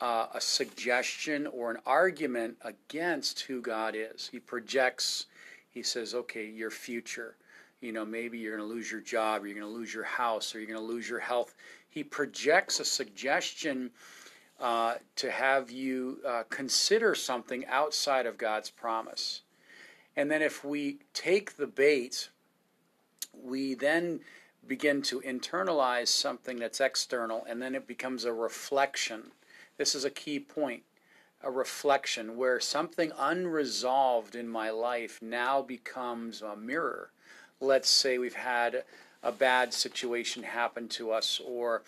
uh, 0.01 0.27
a 0.35 0.41
suggestion 0.41 1.47
or 1.47 1.71
an 1.71 1.79
argument 1.87 2.57
against 2.63 3.41
who 3.41 3.61
God 3.61 3.95
is. 3.97 4.29
He 4.31 4.39
projects, 4.39 5.27
he 5.71 5.83
says, 5.83 6.15
okay, 6.15 6.47
your 6.47 6.71
future. 6.71 7.37
You 7.81 7.93
know, 7.93 8.05
maybe 8.05 8.39
you're 8.39 8.57
going 8.57 8.69
to 8.69 8.75
lose 8.75 8.91
your 8.91 9.01
job, 9.01 9.43
or 9.43 9.47
you're 9.47 9.59
going 9.59 9.73
to 9.73 9.79
lose 9.79 9.93
your 9.93 10.05
house, 10.05 10.55
or 10.55 10.59
you're 10.59 10.69
going 10.69 10.79
to 10.79 10.93
lose 10.93 11.09
your 11.09 11.19
health. 11.19 11.55
He 11.89 12.05
projects 12.05 12.79
a 12.81 12.85
suggestion 12.85 13.91
uh, 14.61 14.95
to 15.17 15.31
have 15.31 15.71
you 15.71 16.19
uh, 16.27 16.43
consider 16.51 17.15
something 17.15 17.65
outside 17.67 18.27
of 18.27 18.37
God's 18.37 18.69
promise. 18.69 19.43
And 20.17 20.31
then 20.31 20.43
if 20.43 20.65
we 20.65 20.99
take 21.15 21.57
the 21.57 21.67
bait, 21.67 22.29
we 23.33 23.75
then 23.75 24.21
begin 24.67 25.01
to 25.03 25.21
internalize 25.23 26.09
something 26.09 26.59
that's 26.59 26.81
external, 26.81 27.45
and 27.49 27.63
then 27.63 27.75
it 27.75 27.87
becomes 27.87 28.25
a 28.25 28.33
reflection. 28.33 29.33
This 29.81 29.95
is 29.95 30.05
a 30.05 30.11
key 30.11 30.39
point 30.39 30.83
a 31.43 31.51
reflection 31.51 32.37
where 32.37 32.61
something 32.61 33.13
unresolved 33.19 34.35
in 34.37 34.47
my 34.47 34.69
life 34.69 35.19
now 35.23 35.63
becomes 35.63 36.43
a 36.43 36.55
mirror. 36.55 37.13
Let's 37.63 37.89
say 37.89 38.19
we've 38.19 38.35
had 38.35 38.85
a 39.23 39.33
bad 39.33 39.73
situation 39.73 40.43
happen 40.43 40.87
to 40.89 41.13
us, 41.13 41.41
or 41.43 41.83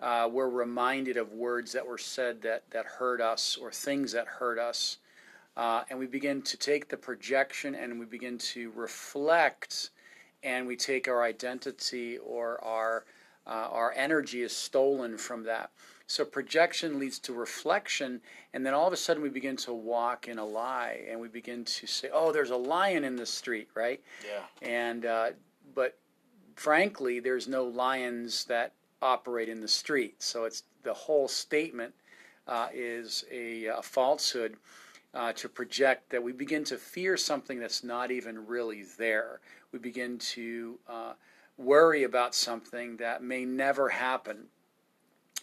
uh, 0.00 0.28
we're 0.30 0.48
reminded 0.48 1.16
of 1.16 1.32
words 1.32 1.72
that 1.72 1.84
were 1.84 1.98
said 1.98 2.42
that, 2.42 2.62
that 2.70 2.84
hurt 2.86 3.20
us, 3.20 3.58
or 3.60 3.72
things 3.72 4.12
that 4.12 4.28
hurt 4.28 4.60
us. 4.60 4.98
Uh, 5.56 5.82
and 5.90 5.98
we 5.98 6.06
begin 6.06 6.42
to 6.42 6.56
take 6.56 6.88
the 6.88 6.96
projection 6.96 7.74
and 7.74 7.98
we 7.98 8.06
begin 8.06 8.38
to 8.38 8.70
reflect 8.76 9.90
and 10.44 10.64
we 10.64 10.76
take 10.76 11.08
our 11.08 11.24
identity 11.24 12.18
or 12.18 12.62
our 12.62 13.04
uh, 13.44 13.68
our 13.72 13.92
energy 13.96 14.42
is 14.42 14.54
stolen 14.54 15.18
from 15.18 15.42
that. 15.42 15.70
So 16.12 16.26
projection 16.26 16.98
leads 16.98 17.18
to 17.20 17.32
reflection, 17.32 18.20
and 18.52 18.66
then 18.66 18.74
all 18.74 18.86
of 18.86 18.92
a 18.92 18.98
sudden 18.98 19.22
we 19.22 19.30
begin 19.30 19.56
to 19.56 19.72
walk 19.72 20.28
in 20.28 20.38
a 20.38 20.44
lie, 20.44 21.06
and 21.08 21.18
we 21.18 21.28
begin 21.28 21.64
to 21.64 21.86
say, 21.86 22.10
"Oh, 22.12 22.32
there's 22.32 22.50
a 22.50 22.56
lion 22.56 23.02
in 23.02 23.16
the 23.16 23.24
street," 23.24 23.70
right? 23.74 23.98
Yeah. 24.22 24.42
And 24.60 25.06
uh, 25.06 25.30
but 25.74 25.96
frankly, 26.54 27.18
there's 27.18 27.48
no 27.48 27.64
lions 27.64 28.44
that 28.44 28.74
operate 29.00 29.48
in 29.48 29.62
the 29.62 29.68
street. 29.68 30.22
So 30.22 30.44
it's 30.44 30.64
the 30.82 30.92
whole 30.92 31.28
statement 31.28 31.94
uh, 32.46 32.68
is 32.74 33.24
a, 33.32 33.64
a 33.64 33.80
falsehood 33.80 34.56
uh, 35.14 35.32
to 35.32 35.48
project 35.48 36.10
that 36.10 36.22
we 36.22 36.32
begin 36.32 36.62
to 36.64 36.76
fear 36.76 37.16
something 37.16 37.58
that's 37.58 37.82
not 37.82 38.10
even 38.10 38.46
really 38.46 38.84
there. 38.98 39.40
We 39.72 39.78
begin 39.78 40.18
to 40.18 40.78
uh, 40.86 41.12
worry 41.56 42.02
about 42.02 42.34
something 42.34 42.98
that 42.98 43.22
may 43.22 43.46
never 43.46 43.88
happen. 43.88 44.48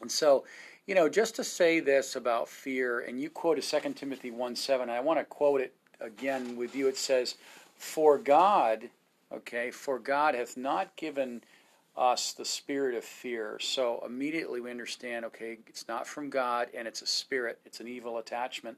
And 0.01 0.11
so, 0.11 0.45
you 0.85 0.95
know, 0.95 1.09
just 1.09 1.35
to 1.35 1.43
say 1.43 1.79
this 1.79 2.15
about 2.15 2.47
fear, 2.47 2.99
and 3.01 3.19
you 3.21 3.29
quoted 3.29 3.63
2 3.63 3.93
Timothy 3.93 4.31
1 4.31 4.55
7, 4.55 4.89
I 4.89 4.99
want 4.99 5.19
to 5.19 5.25
quote 5.25 5.61
it 5.61 5.73
again 6.01 6.55
with 6.55 6.75
you. 6.75 6.87
It 6.87 6.97
says, 6.97 7.35
For 7.75 8.17
God, 8.17 8.89
okay, 9.31 9.71
for 9.71 9.99
God 9.99 10.35
hath 10.35 10.57
not 10.57 10.95
given 10.95 11.41
us 11.95 12.31
the 12.31 12.45
spirit 12.45 12.95
of 12.95 13.03
fear. 13.03 13.57
So 13.59 14.01
immediately 14.05 14.61
we 14.61 14.71
understand, 14.71 15.25
okay, 15.25 15.57
it's 15.67 15.87
not 15.87 16.07
from 16.07 16.29
God 16.29 16.69
and 16.73 16.87
it's 16.87 17.01
a 17.01 17.07
spirit, 17.07 17.59
it's 17.65 17.81
an 17.81 17.87
evil 17.87 18.17
attachment. 18.17 18.77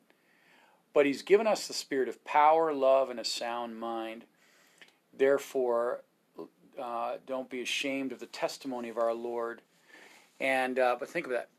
But 0.94 1.06
he's 1.06 1.22
given 1.22 1.48
us 1.48 1.68
the 1.68 1.74
spirit 1.74 2.10
of 2.10 2.24
power, 2.26 2.74
love, 2.74 3.10
and 3.10 3.20
a 3.20 3.24
sound 3.24 3.80
mind. 3.80 4.26
Therefore, 5.18 6.02
uh, 6.82 7.18
don't 7.26 7.50
be 7.50 7.62
ashamed 7.62 8.12
of 8.12 8.20
the 8.20 8.26
testimony 8.26 8.90
of 8.90 8.98
our 8.98 9.14
Lord. 9.14 9.62
And 10.42 10.80
uh, 10.80 10.98
but 11.00 11.10
think 11.10 11.26
of 11.26 11.32
that, 11.32 11.50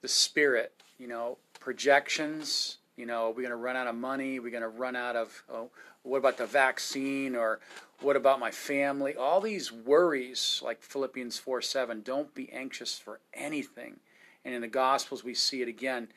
the 0.00 0.08
spirit. 0.08 0.72
You 0.98 1.08
know, 1.08 1.38
projections. 1.60 2.78
You 2.96 3.06
know, 3.06 3.26
are 3.26 3.30
we're 3.30 3.42
going 3.42 3.50
to 3.50 3.56
run 3.56 3.76
out 3.76 3.86
of 3.86 3.96
money. 3.96 4.38
Are 4.38 4.42
We're 4.42 4.50
going 4.50 4.62
to 4.62 4.68
run 4.68 4.96
out 4.96 5.16
of. 5.16 5.44
Oh, 5.52 5.70
what 6.02 6.18
about 6.18 6.38
the 6.38 6.46
vaccine? 6.46 7.34
Or 7.36 7.60
what 8.00 8.16
about 8.16 8.40
my 8.40 8.50
family? 8.50 9.14
All 9.14 9.40
these 9.40 9.72
worries, 9.72 10.60
like 10.64 10.82
Philippians 10.82 11.38
four 11.38 11.62
seven. 11.62 12.02
Don't 12.02 12.34
be 12.34 12.50
anxious 12.52 12.98
for 12.98 13.20
anything. 13.32 14.00
And 14.44 14.54
in 14.54 14.60
the 14.60 14.68
Gospels, 14.68 15.24
we 15.24 15.34
see 15.34 15.62
it 15.62 15.68
again 15.68 16.08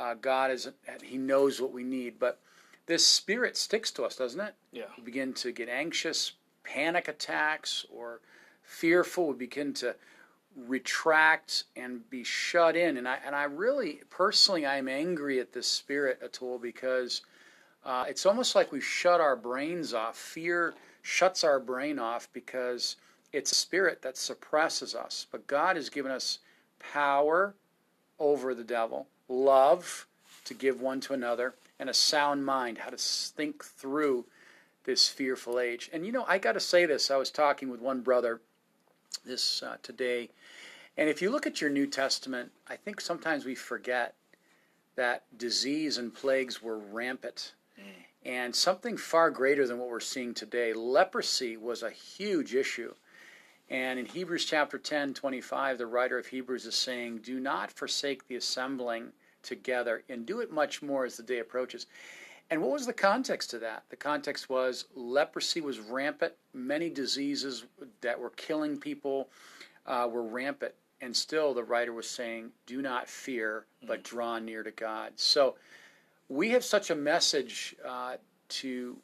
uh, 0.00 0.14
God 0.14 0.50
is 0.50 0.68
He 1.02 1.18
knows 1.18 1.60
what 1.60 1.72
we 1.72 1.84
need, 1.84 2.18
but 2.18 2.40
this 2.86 3.06
spirit 3.06 3.56
sticks 3.56 3.90
to 3.92 4.04
us, 4.04 4.16
doesn't 4.16 4.40
it? 4.40 4.54
Yeah. 4.72 4.84
We 4.96 5.04
begin 5.04 5.34
to 5.34 5.52
get 5.52 5.68
anxious, 5.68 6.32
panic 6.64 7.06
attacks, 7.06 7.84
or 7.90 8.20
fearful. 8.62 9.28
We 9.28 9.34
begin 9.34 9.74
to 9.74 9.94
retract 10.56 11.64
and 11.76 12.08
be 12.10 12.24
shut 12.24 12.76
in. 12.76 12.96
And 12.96 13.08
I 13.08 13.18
and 13.24 13.34
I 13.34 13.44
really 13.44 14.00
personally 14.10 14.66
I'm 14.66 14.88
angry 14.88 15.40
at 15.40 15.52
this 15.52 15.66
spirit 15.66 16.20
Atul 16.22 16.60
because 16.60 17.22
uh, 17.84 18.04
it's 18.08 18.26
almost 18.26 18.54
like 18.54 18.72
we 18.72 18.80
shut 18.80 19.20
our 19.20 19.36
brains 19.36 19.94
off. 19.94 20.16
Fear 20.16 20.74
shuts 21.02 21.44
our 21.44 21.60
brain 21.60 21.98
off 21.98 22.28
because 22.32 22.96
it's 23.32 23.52
a 23.52 23.54
spirit 23.54 24.02
that 24.02 24.16
suppresses 24.16 24.94
us. 24.94 25.26
But 25.30 25.46
God 25.46 25.76
has 25.76 25.88
given 25.88 26.12
us 26.12 26.40
power 26.78 27.54
over 28.18 28.54
the 28.54 28.64
devil 28.64 29.06
love 29.30 30.06
to 30.44 30.54
give 30.54 30.80
one 30.80 31.00
to 31.00 31.12
another, 31.12 31.54
and 31.78 31.88
a 31.88 31.94
sound 31.94 32.44
mind, 32.44 32.78
how 32.78 32.90
to 32.90 32.96
think 32.96 33.64
through 33.64 34.26
this 34.84 35.08
fearful 35.08 35.60
age. 35.60 35.88
And 35.92 36.04
you 36.04 36.12
know, 36.12 36.24
I 36.26 36.38
got 36.38 36.52
to 36.52 36.60
say 36.60 36.86
this. 36.86 37.10
I 37.10 37.16
was 37.16 37.30
talking 37.30 37.70
with 37.70 37.80
one 37.80 38.00
brother 38.00 38.40
this 39.24 39.62
uh, 39.62 39.76
today, 39.82 40.30
and 40.96 41.08
if 41.08 41.22
you 41.22 41.30
look 41.30 41.46
at 41.46 41.60
your 41.60 41.70
New 41.70 41.86
Testament, 41.86 42.52
I 42.68 42.76
think 42.76 43.00
sometimes 43.00 43.44
we 43.44 43.54
forget 43.54 44.14
that 44.96 45.22
disease 45.38 45.96
and 45.98 46.12
plagues 46.12 46.62
were 46.62 46.78
rampant. 46.78 47.54
Mm. 47.78 47.82
And 48.26 48.54
something 48.54 48.96
far 48.96 49.30
greater 49.30 49.66
than 49.66 49.78
what 49.78 49.88
we're 49.88 50.00
seeing 50.00 50.34
today. 50.34 50.72
Leprosy 50.74 51.56
was 51.56 51.82
a 51.82 51.90
huge 51.90 52.54
issue. 52.54 52.92
And 53.70 53.98
in 53.98 54.06
Hebrews 54.06 54.44
chapter 54.44 54.78
10, 54.78 55.14
25, 55.14 55.78
the 55.78 55.86
writer 55.86 56.18
of 56.18 56.26
Hebrews 56.26 56.66
is 56.66 56.74
saying, 56.74 57.18
Do 57.18 57.38
not 57.40 57.70
forsake 57.70 58.26
the 58.26 58.36
assembling 58.36 59.12
together 59.42 60.02
and 60.08 60.26
do 60.26 60.40
it 60.40 60.52
much 60.52 60.82
more 60.82 61.04
as 61.04 61.16
the 61.16 61.22
day 61.22 61.38
approaches. 61.38 61.86
And 62.50 62.60
what 62.60 62.72
was 62.72 62.86
the 62.86 62.92
context 62.92 63.50
to 63.50 63.58
that? 63.60 63.84
The 63.90 63.96
context 63.96 64.50
was 64.50 64.86
leprosy 64.94 65.60
was 65.60 65.78
rampant. 65.78 66.32
Many 66.52 66.90
diseases 66.90 67.64
that 68.00 68.18
were 68.18 68.30
killing 68.30 68.76
people 68.76 69.28
uh, 69.86 70.08
were 70.10 70.24
rampant. 70.24 70.74
And 71.00 71.16
still, 71.16 71.54
the 71.54 71.64
writer 71.64 71.92
was 71.92 72.10
saying, 72.10 72.50
do 72.66 72.82
not 72.82 73.08
fear, 73.08 73.64
but 73.86 74.00
mm. 74.00 74.02
draw 74.02 74.38
near 74.38 74.62
to 74.62 74.72
God. 74.72 75.12
So 75.16 75.54
we 76.28 76.50
have 76.50 76.64
such 76.64 76.90
a 76.90 76.94
message 76.94 77.76
uh, 77.86 78.16
to 78.48 78.96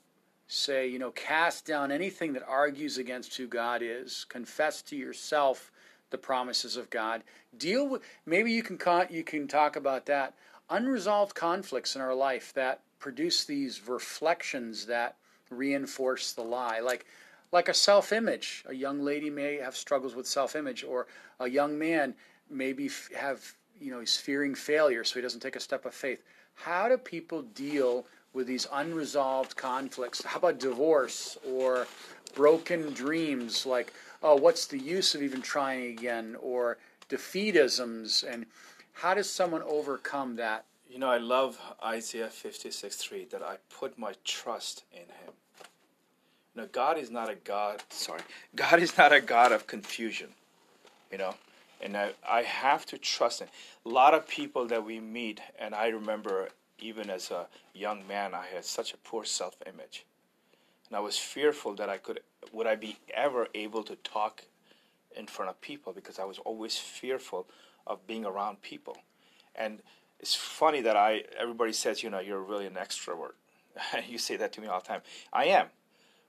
say, 0.49 0.89
you 0.89 0.99
know, 0.99 1.13
cast 1.13 1.67
down 1.67 1.91
anything 1.91 2.33
that 2.35 2.43
argues 2.47 2.99
against 2.99 3.37
who 3.37 3.47
God 3.47 3.81
is, 3.83 4.27
confess 4.29 4.83
to 4.83 4.97
yourself 4.97 5.71
the 6.11 6.19
promises 6.19 6.77
of 6.77 6.91
God. 6.91 7.23
Deal 7.57 7.89
with 7.89 8.03
maybe 8.27 8.53
you 8.53 8.63
can 8.63 8.79
you 9.11 9.25
can 9.25 9.49
talk 9.49 9.77
about 9.77 10.07
that 10.07 10.35
unresolved 10.71 11.35
conflicts 11.35 11.97
in 11.97 12.03
our 12.03 12.15
life 12.15 12.53
that 12.55 12.81
produce 12.99 13.45
these 13.45 13.87
reflections 13.87 14.87
that 14.87 15.17
reinforce 15.51 16.33
the 16.33 16.43
lie, 16.43 16.81
like 16.81 17.07
like 17.53 17.69
a 17.69 17.75
self-image. 17.75 18.65
A 18.69 18.75
young 18.75 19.03
lady 19.03 19.31
may 19.31 19.57
have 19.57 19.77
struggles 19.77 20.15
with 20.15 20.27
self-image, 20.27 20.85
or 20.85 21.07
a 21.39 21.49
young 21.49 21.79
man 21.79 22.15
maybe 22.51 22.91
have 23.17 23.55
you 23.81 23.91
know 23.91 24.01
he's 24.01 24.17
fearing 24.17 24.55
failure, 24.55 25.05
so 25.05 25.15
he 25.15 25.23
doesn't 25.23 25.41
take 25.41 25.57
a 25.57 25.61
step 25.61 25.85
of 25.85 25.95
faith. 25.95 26.23
How 26.55 26.89
do 26.89 26.97
people 26.97 27.43
deal 27.43 28.07
with 28.33 28.47
these 28.47 28.67
unresolved 28.73 29.57
conflicts? 29.57 30.25
How 30.25 30.39
about 30.39 30.59
divorce 30.59 31.39
or 31.47 31.87
broken 32.35 32.93
dreams? 32.93 33.67
Like 33.67 33.93
oh, 34.23 34.37
what's 34.37 34.67
the 34.67 34.79
use 34.79 35.15
of 35.15 35.23
even 35.23 35.43
trying 35.43 35.87
again, 35.91 36.37
or 36.41 36.79
defeatisms, 37.09 38.25
and 38.29 38.47
how 38.93 39.15
does 39.15 39.31
someone 39.31 39.63
overcome 39.63 40.37
that? 40.37 40.65
You 40.89 40.99
know, 40.99 41.11
I 41.11 41.19
love 41.19 41.59
Isaiah 41.85 42.29
56 42.29 42.97
3 42.97 43.25
that 43.27 43.43
I 43.43 43.57
put 43.71 43.99
my 43.99 44.15
trust 44.25 44.85
in 44.93 45.01
Him. 45.01 45.35
You 46.55 46.63
know, 46.63 46.69
God 46.73 46.97
is 46.99 47.11
not 47.11 47.29
a 47.29 47.35
God, 47.35 47.83
sorry, 47.91 48.23
God 48.57 48.81
is 48.81 48.97
not 48.97 49.13
a 49.13 49.21
God 49.21 49.53
of 49.53 49.67
confusion, 49.67 50.29
you 51.13 51.19
know, 51.19 51.35
and 51.81 51.97
I, 51.97 52.13
I 52.29 52.43
have 52.43 52.87
to 52.87 52.99
trust 52.99 53.41
Him. 53.41 53.49
A 53.85 53.89
lot 53.89 54.15
of 54.15 54.27
people 54.27 54.67
that 54.69 54.85
we 54.85 55.01
meet, 55.01 55.41
and 55.59 55.75
I 55.75 55.89
remember 55.89 56.49
even 56.79 57.11
as 57.11 57.31
a 57.31 57.47
young 57.75 58.07
man, 58.07 58.35
I 58.35 58.47
had 58.47 58.65
such 58.65 58.93
a 58.93 58.97
poor 58.99 59.25
self 59.25 59.57
image 59.67 60.05
and 60.89 60.97
I 60.97 61.01
was 61.01 61.19
fearful 61.19 61.75
that 61.75 61.89
I 61.89 61.99
could 61.99 62.21
would 62.53 62.67
I 62.67 62.77
be 62.77 62.97
ever 63.13 63.49
able 63.55 63.83
to 63.85 63.97
talk 63.97 64.45
in 65.17 65.27
front 65.27 65.51
of 65.51 65.61
people 65.61 65.93
because 65.93 66.19
I 66.19 66.25
was 66.25 66.39
always 66.39 66.77
fearful 66.77 67.47
of 67.87 68.07
being 68.07 68.25
around 68.25 68.63
people. 68.63 68.97
And 69.55 69.81
it's 70.21 70.35
funny 70.35 70.81
that 70.83 70.97
I 70.97 71.25
everybody 71.39 71.73
says, 71.73 72.03
you 72.03 72.11
know, 72.11 72.21
you're 72.21 72.41
really 72.41 72.67
an 72.67 72.75
extrovert. 72.75 73.33
you 74.09 74.19
say 74.19 74.37
that 74.37 74.53
to 74.55 74.61
me 74.61 74.67
all 74.67 74.81
the 74.81 74.87
time. 74.87 75.03
I 75.33 75.47
am. 75.47 75.67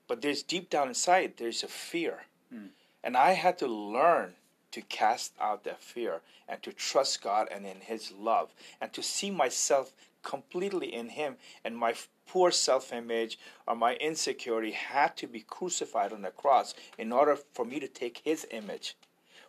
but 0.08 0.22
there's 0.22 0.44
deep 0.44 0.70
down 0.70 0.88
inside 0.88 1.34
there's 1.38 1.64
a 1.64 1.68
fear, 1.68 2.26
hmm. 2.52 2.68
and 3.04 3.18
I 3.18 3.32
had 3.34 3.58
to 3.60 3.68
learn 3.68 4.34
to 4.72 4.82
cast 4.82 5.34
out 5.40 5.64
that 5.64 5.82
fear 5.82 6.22
and 6.48 6.62
to 6.64 6.72
trust 6.72 7.22
God 7.22 7.48
and 7.52 7.66
in 7.66 7.82
His 7.82 8.12
love 8.12 8.54
and 8.80 8.92
to 8.94 9.02
see 9.02 9.32
myself 9.32 9.94
completely 10.24 10.94
in 10.94 11.10
Him 11.10 11.38
and 11.64 11.78
my 11.78 11.96
poor 12.28 12.52
self 12.52 12.92
image 12.94 13.40
or 13.68 13.76
my 13.76 13.96
insecurity 13.96 14.72
had 14.72 15.16
to 15.18 15.28
be 15.28 15.40
crucified 15.40 16.12
on 16.12 16.22
the 16.22 16.30
cross 16.30 16.74
in 16.98 17.12
order 17.12 17.38
for 17.54 17.66
me 17.66 17.80
to 17.80 17.88
take 17.88 18.22
His 18.24 18.46
image. 18.52 18.96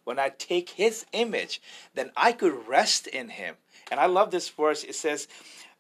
When 0.05 0.19
I 0.19 0.31
take 0.31 0.71
His 0.71 1.05
image, 1.13 1.61
then 1.95 2.13
I 2.17 2.33
could 2.33 2.67
rest 2.67 3.07
in 3.07 3.29
Him. 3.31 3.57
And 3.91 4.01
I 4.01 4.07
love 4.07 4.31
this 4.31 4.49
verse. 4.49 4.85
It 4.85 4.95
says, 4.95 5.29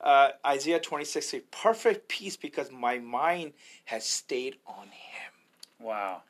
uh, 0.01 0.31
Isaiah 0.47 0.81
26, 0.81 1.35
a 1.35 1.41
perfect 1.41 2.09
peace 2.09 2.37
because 2.37 2.71
my 2.71 2.99
mind 2.99 3.53
has 3.87 4.05
stayed 4.07 4.57
on 4.67 4.87
Him. 4.87 5.33
Wow. 5.81 6.23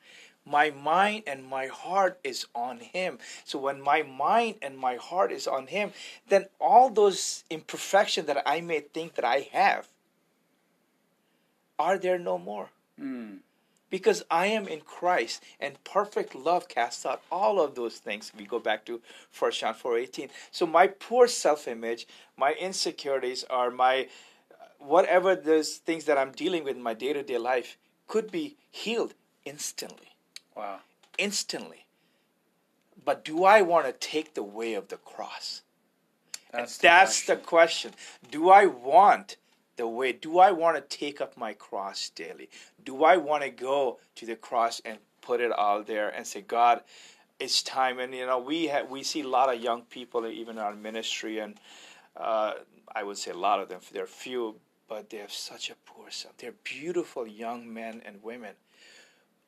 My 0.44 0.70
mind 0.70 1.24
and 1.26 1.44
my 1.44 1.66
heart 1.66 2.18
is 2.24 2.46
on 2.54 2.80
Him. 2.80 3.18
So 3.44 3.58
when 3.58 3.80
my 3.82 4.02
mind 4.02 4.56
and 4.62 4.78
my 4.78 4.96
heart 4.96 5.30
is 5.30 5.46
on 5.46 5.66
Him, 5.66 5.92
then 6.28 6.46
all 6.58 6.88
those 6.88 7.44
imperfections 7.50 8.26
that 8.26 8.42
I 8.46 8.62
may 8.62 8.80
think 8.80 9.14
that 9.16 9.24
I 9.24 9.48
have 9.52 9.88
are 11.78 11.98
there 11.98 12.18
no 12.18 12.38
more. 12.38 12.70
Mm. 13.00 13.38
Because 13.90 14.22
I 14.30 14.46
am 14.46 14.68
in 14.68 14.80
Christ 14.80 15.42
and 15.60 15.82
perfect 15.82 16.34
love 16.34 16.68
casts 16.68 17.06
out 17.06 17.22
all 17.32 17.60
of 17.60 17.74
those 17.74 17.98
things. 17.98 18.32
We 18.36 18.44
go 18.44 18.58
back 18.58 18.84
to 18.86 19.00
1 19.38 19.52
John 19.52 19.74
4:18. 19.74 20.28
So 20.50 20.66
my 20.66 20.88
poor 20.88 21.26
self-image, 21.26 22.06
my 22.36 22.52
insecurities 22.52 23.44
are 23.44 23.70
my 23.70 24.08
whatever 24.78 25.34
those 25.34 25.76
things 25.76 26.04
that 26.04 26.18
I'm 26.18 26.32
dealing 26.32 26.64
with 26.64 26.76
in 26.76 26.82
my 26.82 26.94
day-to-day 26.94 27.38
life 27.38 27.78
could 28.06 28.30
be 28.30 28.56
healed 28.70 29.14
instantly. 29.44 30.14
Wow. 30.54 30.80
Instantly. 31.16 31.86
But 33.04 33.24
do 33.24 33.44
I 33.44 33.62
want 33.62 33.86
to 33.86 33.92
take 33.92 34.34
the 34.34 34.42
way 34.42 34.74
of 34.74 34.88
the 34.88 34.98
cross? 34.98 35.62
That's, 36.52 36.78
and 36.78 36.82
that's 36.82 37.26
the 37.26 37.36
question. 37.36 37.92
Do 38.30 38.50
I 38.50 38.66
want 38.66 39.36
the 39.78 39.88
way? 39.88 40.12
Do 40.12 40.38
I 40.38 40.50
want 40.50 40.76
to 40.76 40.96
take 40.96 41.22
up 41.22 41.36
my 41.38 41.54
cross 41.54 42.10
daily? 42.10 42.50
Do 42.84 43.04
I 43.04 43.16
want 43.16 43.42
to 43.44 43.50
go 43.50 43.98
to 44.16 44.26
the 44.26 44.36
cross 44.36 44.82
and 44.84 44.98
put 45.22 45.40
it 45.40 45.50
all 45.50 45.82
there 45.82 46.10
and 46.10 46.26
say, 46.26 46.42
God, 46.42 46.82
it's 47.40 47.62
time? 47.62 47.98
And 47.98 48.14
you 48.14 48.26
know, 48.26 48.38
we 48.38 48.70
we 48.90 49.02
see 49.02 49.22
a 49.22 49.28
lot 49.28 49.52
of 49.52 49.62
young 49.62 49.82
people, 49.82 50.26
even 50.26 50.58
in 50.58 50.62
our 50.62 50.74
ministry, 50.74 51.38
and 51.38 51.58
uh, 52.16 52.52
I 52.94 53.02
would 53.02 53.16
say 53.16 53.30
a 53.30 53.36
lot 53.36 53.60
of 53.60 53.70
them. 53.70 53.80
They're 53.92 54.06
few, 54.06 54.56
but 54.88 55.08
they 55.08 55.18
have 55.18 55.32
such 55.32 55.70
a 55.70 55.76
poor 55.86 56.10
self. 56.10 56.36
They're 56.36 56.60
beautiful 56.64 57.26
young 57.26 57.72
men 57.72 58.02
and 58.04 58.22
women, 58.22 58.54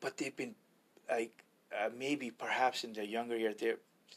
but 0.01 0.17
they've 0.17 0.37
been 0.37 0.55
like 1.11 1.45
uh, 1.73 1.91
maybe 1.97 2.31
perhaps 2.31 2.85
in 2.85 2.93
their 2.93 3.05
younger 3.05 3.37
years 3.37 3.57
they 3.57 3.75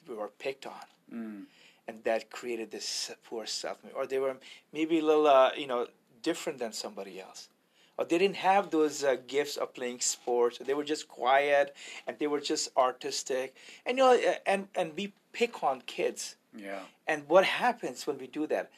were 0.08 0.32
picked 0.40 0.66
on. 0.66 0.86
Mm. 1.14 1.44
And 1.86 2.02
that 2.06 2.32
created 2.32 2.72
this 2.72 3.12
poor 3.26 3.46
self, 3.46 3.78
or 3.94 4.08
they 4.08 4.18
were 4.18 4.38
maybe 4.72 5.00
a 5.00 5.04
little, 5.04 5.28
uh, 5.28 5.52
you 5.58 5.68
know, 5.68 5.86
different 6.24 6.60
than 6.60 6.74
somebody 6.74 7.22
else, 7.22 7.50
or 7.98 8.06
they 8.06 8.18
didn't 8.18 8.38
have 8.38 8.72
those 8.72 9.04
uh, 9.04 9.18
gifts 9.28 9.58
of 9.58 9.74
playing 9.74 10.00
sports. 10.00 10.58
They 10.58 10.74
were 10.74 10.84
just 10.84 11.08
quiet, 11.08 11.76
and 12.08 12.18
they 12.18 12.28
were 12.28 12.42
just 12.42 12.76
artistic, 12.76 13.56
and 13.86 13.98
you 13.98 14.04
know, 14.04 14.34
and 14.46 14.68
and 14.76 14.94
we 14.96 15.14
pick 15.34 15.64
on 15.64 15.82
kids. 15.82 16.36
Yeah. 16.56 16.80
And 17.08 17.28
what 17.28 17.46
happens 17.46 18.08
when 18.08 18.18
we 18.18 18.28
do 18.28 18.48
that? 18.48 18.72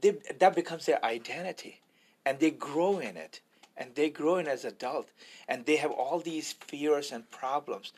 They, 0.00 0.16
that 0.38 0.54
becomes 0.54 0.86
their 0.86 1.04
identity, 1.04 1.80
and 2.24 2.38
they 2.38 2.50
grow 2.50 2.98
in 2.98 3.16
it 3.16 3.40
and 3.80 3.94
they 3.94 4.10
grow 4.10 4.36
in 4.36 4.46
as 4.46 4.64
adult 4.64 5.08
and 5.48 5.64
they 5.64 5.76
have 5.76 5.90
all 5.90 6.20
these 6.20 6.52
fears 6.52 7.10
and 7.10 7.28
problems 7.30 7.92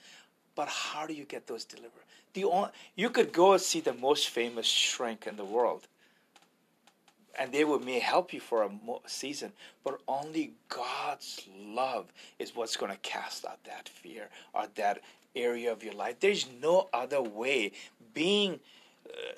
but 0.54 0.68
how 0.68 1.06
do 1.06 1.12
you 1.12 1.24
get 1.24 1.46
those 1.46 1.64
delivered 1.64 1.90
the 2.34 2.44
only, 2.44 2.70
you 2.96 3.10
could 3.10 3.32
go 3.32 3.52
and 3.52 3.60
see 3.60 3.80
the 3.80 3.92
most 3.92 4.28
famous 4.28 4.66
shrink 4.66 5.26
in 5.26 5.36
the 5.36 5.44
world 5.44 5.86
and 7.38 7.52
they 7.52 7.64
will 7.64 7.78
may 7.78 7.98
help 7.98 8.32
you 8.32 8.40
for 8.40 8.62
a 8.62 8.70
season 9.06 9.52
but 9.84 10.00
only 10.08 10.52
god's 10.68 11.48
love 11.58 12.12
is 12.38 12.54
what's 12.54 12.76
going 12.76 12.92
to 12.92 12.98
cast 12.98 13.44
out 13.44 13.62
that 13.64 13.88
fear 13.88 14.28
or 14.54 14.66
that 14.74 15.00
area 15.34 15.72
of 15.72 15.82
your 15.82 15.94
life 15.94 16.20
there's 16.20 16.46
no 16.60 16.88
other 16.92 17.22
way 17.22 17.72
being 18.14 18.60
uh, 19.08 19.32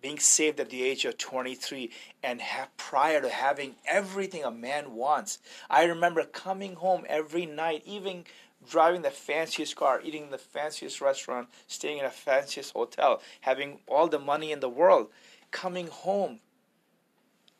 being 0.00 0.18
saved 0.18 0.60
at 0.60 0.70
the 0.70 0.82
age 0.82 1.04
of 1.04 1.18
23 1.18 1.90
and 2.22 2.40
have, 2.40 2.74
prior 2.76 3.20
to 3.20 3.28
having 3.28 3.74
everything 3.86 4.44
a 4.44 4.50
man 4.50 4.94
wants. 4.94 5.40
I 5.68 5.84
remember 5.84 6.24
coming 6.24 6.76
home 6.76 7.04
every 7.08 7.46
night, 7.46 7.82
even 7.84 8.24
driving 8.68 9.02
the 9.02 9.10
fanciest 9.10 9.76
car, 9.76 10.00
eating 10.02 10.24
in 10.24 10.30
the 10.30 10.38
fanciest 10.38 11.00
restaurant, 11.00 11.48
staying 11.66 11.98
in 11.98 12.04
a 12.04 12.10
fanciest 12.10 12.72
hotel, 12.72 13.20
having 13.40 13.78
all 13.86 14.08
the 14.08 14.18
money 14.18 14.52
in 14.52 14.60
the 14.60 14.68
world, 14.68 15.08
coming 15.50 15.88
home 15.88 16.40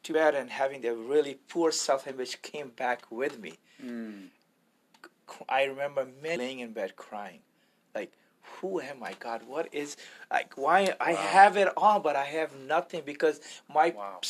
bed 0.08 0.34
and 0.34 0.50
having 0.50 0.80
the 0.80 0.94
really 0.94 1.38
poor 1.48 1.70
self-image 1.70 2.42
came 2.42 2.68
back 2.68 3.02
with 3.10 3.40
me. 3.40 3.54
Mm. 3.84 4.28
I 5.48 5.64
remember 5.64 6.06
laying 6.22 6.60
in 6.60 6.72
bed 6.72 6.96
crying, 6.96 7.40
like 7.94 8.12
who 8.60 8.80
am 8.80 9.02
I, 9.02 9.14
God? 9.14 9.42
What 9.46 9.68
is 9.72 9.96
like? 10.30 10.56
Why 10.56 10.84
wow. 10.84 10.96
I 11.00 11.12
have 11.12 11.56
it 11.56 11.68
all, 11.76 12.00
but 12.00 12.16
I 12.16 12.24
have 12.24 12.56
nothing 12.56 13.02
because 13.04 13.40
my 13.72 13.90
wow. 13.96 14.20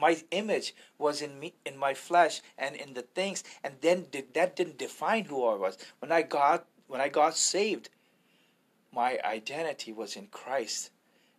my 0.00 0.22
image 0.30 0.74
was 0.98 1.22
in 1.22 1.38
me, 1.40 1.54
in 1.64 1.76
my 1.76 1.94
flesh, 1.94 2.42
and 2.58 2.76
in 2.76 2.94
the 2.94 3.02
things, 3.02 3.42
and 3.64 3.74
then 3.80 4.06
did, 4.10 4.34
that 4.34 4.56
didn't 4.56 4.78
define 4.78 5.24
who 5.24 5.46
I 5.46 5.56
was. 5.56 5.78
When 5.98 6.12
I 6.12 6.22
got 6.22 6.66
when 6.86 7.00
I 7.00 7.08
got 7.08 7.36
saved, 7.36 7.88
my 8.92 9.18
identity 9.24 9.92
was 9.92 10.16
in 10.16 10.26
Christ, 10.28 10.90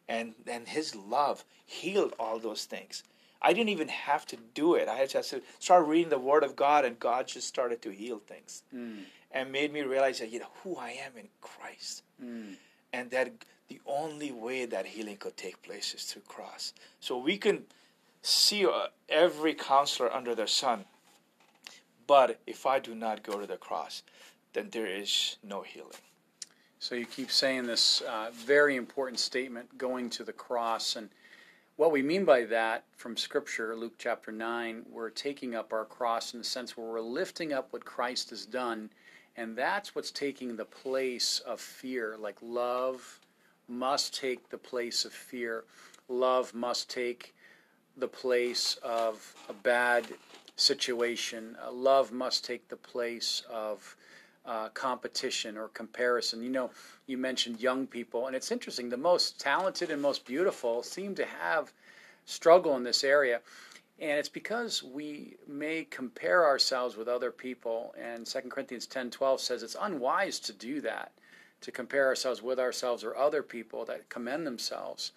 and 0.07 0.33
and 0.47 0.67
His 0.67 0.95
love 0.95 1.45
healed 1.65 2.13
all 2.19 2.39
those 2.39 2.65
things. 2.65 3.03
I 3.41 3.53
didn't 3.53 3.69
even 3.69 3.87
have 3.87 4.25
to 4.27 4.37
do 4.53 4.75
it. 4.75 4.87
I 4.87 4.95
had 4.95 5.09
just 5.09 5.31
to 5.31 5.41
start 5.59 5.87
reading 5.87 6.09
the 6.09 6.19
Word 6.19 6.43
of 6.43 6.55
God, 6.55 6.85
and 6.85 6.99
God 6.99 7.27
just 7.27 7.47
started 7.47 7.81
to 7.81 7.89
heal 7.89 8.19
things. 8.19 8.63
Mm 8.75 8.99
and 9.33 9.51
made 9.51 9.71
me 9.71 9.81
realize 9.81 10.19
that 10.19 10.31
you 10.31 10.39
know 10.39 10.51
who 10.63 10.77
I 10.77 10.91
am 10.91 11.17
in 11.17 11.27
Christ, 11.41 12.03
mm. 12.23 12.55
and 12.93 13.11
that 13.11 13.31
the 13.67 13.79
only 13.85 14.31
way 14.31 14.65
that 14.65 14.85
healing 14.85 15.17
could 15.17 15.37
take 15.37 15.61
place 15.63 15.93
is 15.93 16.03
through 16.03 16.23
cross. 16.23 16.73
So 16.99 17.17
we 17.17 17.37
can 17.37 17.63
see 18.21 18.65
uh, 18.65 18.87
every 19.07 19.53
counselor 19.53 20.13
under 20.13 20.35
the 20.35 20.47
sun, 20.47 20.85
but 22.07 22.39
if 22.45 22.65
I 22.65 22.79
do 22.79 22.93
not 22.93 23.23
go 23.23 23.39
to 23.39 23.47
the 23.47 23.57
cross, 23.57 24.03
then 24.53 24.69
there 24.71 24.87
is 24.87 25.37
no 25.43 25.61
healing. 25.61 25.91
So 26.79 26.95
you 26.95 27.05
keep 27.05 27.31
saying 27.31 27.67
this 27.67 28.01
uh, 28.01 28.31
very 28.33 28.75
important 28.75 29.19
statement, 29.19 29.77
going 29.77 30.09
to 30.11 30.23
the 30.23 30.33
cross, 30.33 30.95
and 30.95 31.09
what 31.81 31.91
we 31.91 32.03
mean 32.03 32.23
by 32.23 32.43
that 32.43 32.83
from 32.95 33.17
Scripture, 33.17 33.75
Luke 33.75 33.95
chapter 33.97 34.31
9, 34.31 34.85
we're 34.91 35.09
taking 35.09 35.55
up 35.55 35.73
our 35.73 35.83
cross 35.83 36.31
in 36.31 36.37
the 36.37 36.45
sense 36.45 36.77
where 36.77 36.85
we're 36.85 37.01
lifting 37.01 37.53
up 37.53 37.73
what 37.73 37.83
Christ 37.83 38.29
has 38.29 38.45
done 38.45 38.91
and 39.35 39.57
that's 39.57 39.95
what's 39.95 40.11
taking 40.11 40.55
the 40.55 40.65
place 40.65 41.39
of 41.39 41.59
fear. 41.59 42.17
Like 42.19 42.37
love 42.39 43.19
must 43.67 44.13
take 44.13 44.47
the 44.51 44.59
place 44.59 45.05
of 45.05 45.11
fear. 45.11 45.63
Love 46.07 46.53
must 46.53 46.87
take 46.87 47.33
the 47.97 48.07
place 48.07 48.77
of 48.83 49.33
a 49.49 49.53
bad 49.53 50.05
situation. 50.57 51.57
Uh, 51.65 51.71
love 51.71 52.11
must 52.11 52.45
take 52.45 52.67
the 52.67 52.75
place 52.75 53.41
of 53.49 53.95
uh, 54.45 54.69
competition 54.69 55.57
or 55.57 55.67
comparison. 55.69 56.43
You 56.43 56.49
know, 56.49 56.71
you 57.05 57.17
mentioned 57.17 57.59
young 57.59 57.87
people, 57.87 58.27
and 58.27 58.35
it's 58.35 58.51
interesting. 58.51 58.89
The 58.89 58.97
most 58.97 59.39
talented 59.39 59.91
and 59.91 60.01
most 60.01 60.25
beautiful 60.25 60.83
seem 60.83 61.15
to 61.15 61.25
have 61.25 61.73
struggle 62.25 62.75
in 62.75 62.83
this 62.83 63.03
area. 63.03 63.41
And 63.99 64.17
it's 64.17 64.29
because 64.29 64.81
we 64.81 65.35
may 65.47 65.83
compare 65.83 66.45
ourselves 66.45 66.97
with 66.97 67.07
other 67.07 67.31
people. 67.31 67.93
And 67.99 68.25
2 68.25 68.39
Corinthians 68.49 68.87
10 68.87 69.11
12 69.11 69.39
says 69.39 69.63
it's 69.63 69.77
unwise 69.79 70.39
to 70.39 70.53
do 70.53 70.81
that, 70.81 71.11
to 71.61 71.71
compare 71.71 72.07
ourselves 72.07 72.41
with 72.41 72.59
ourselves 72.59 73.03
or 73.03 73.15
other 73.15 73.43
people 73.43 73.85
that 73.85 74.09
commend 74.09 74.47
themselves. 74.47 75.11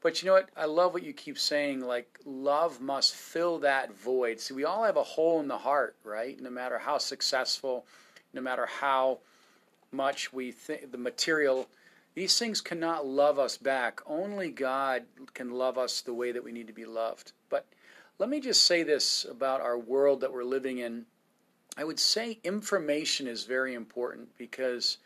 But 0.00 0.22
you 0.22 0.26
know 0.26 0.34
what? 0.34 0.50
I 0.56 0.66
love 0.66 0.94
what 0.94 1.02
you 1.02 1.12
keep 1.12 1.38
saying. 1.38 1.80
Like, 1.80 2.20
love 2.24 2.80
must 2.80 3.14
fill 3.16 3.58
that 3.60 3.92
void. 3.92 4.38
See, 4.38 4.54
we 4.54 4.64
all 4.64 4.84
have 4.84 4.96
a 4.96 5.02
hole 5.02 5.40
in 5.40 5.48
the 5.48 5.58
heart, 5.58 5.96
right? 6.04 6.40
No 6.40 6.50
matter 6.50 6.78
how 6.78 6.98
successful, 6.98 7.84
no 8.38 8.42
matter 8.44 8.66
how 8.66 9.18
much 9.90 10.32
we 10.32 10.52
think 10.52 10.92
the 10.92 10.98
material, 10.98 11.66
these 12.14 12.38
things 12.38 12.60
cannot 12.60 13.04
love 13.04 13.36
us 13.36 13.56
back. 13.56 14.00
Only 14.06 14.50
God 14.50 15.02
can 15.34 15.50
love 15.50 15.76
us 15.76 16.02
the 16.02 16.14
way 16.14 16.30
that 16.30 16.44
we 16.44 16.52
need 16.52 16.68
to 16.68 16.72
be 16.72 16.84
loved. 16.84 17.32
But 17.50 17.66
let 18.20 18.28
me 18.28 18.38
just 18.38 18.62
say 18.62 18.84
this 18.84 19.26
about 19.28 19.60
our 19.60 19.76
world 19.76 20.20
that 20.20 20.32
we're 20.32 20.44
living 20.44 20.78
in. 20.78 21.04
I 21.76 21.82
would 21.82 21.98
say 21.98 22.38
information 22.44 23.26
is 23.26 23.42
very 23.42 23.74
important 23.74 24.28
because 24.38 24.98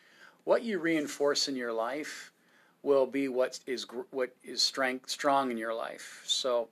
what 0.44 0.62
you 0.62 0.78
reinforce 0.78 1.48
in 1.48 1.56
your 1.56 1.72
life 1.72 2.32
will 2.82 3.06
be 3.06 3.28
what 3.28 3.60
is 3.66 3.86
what 4.10 4.34
is 4.44 4.60
strength 4.60 5.08
strong 5.08 5.50
in 5.50 5.56
your 5.56 5.74
life. 5.74 6.22
So, 6.26 6.68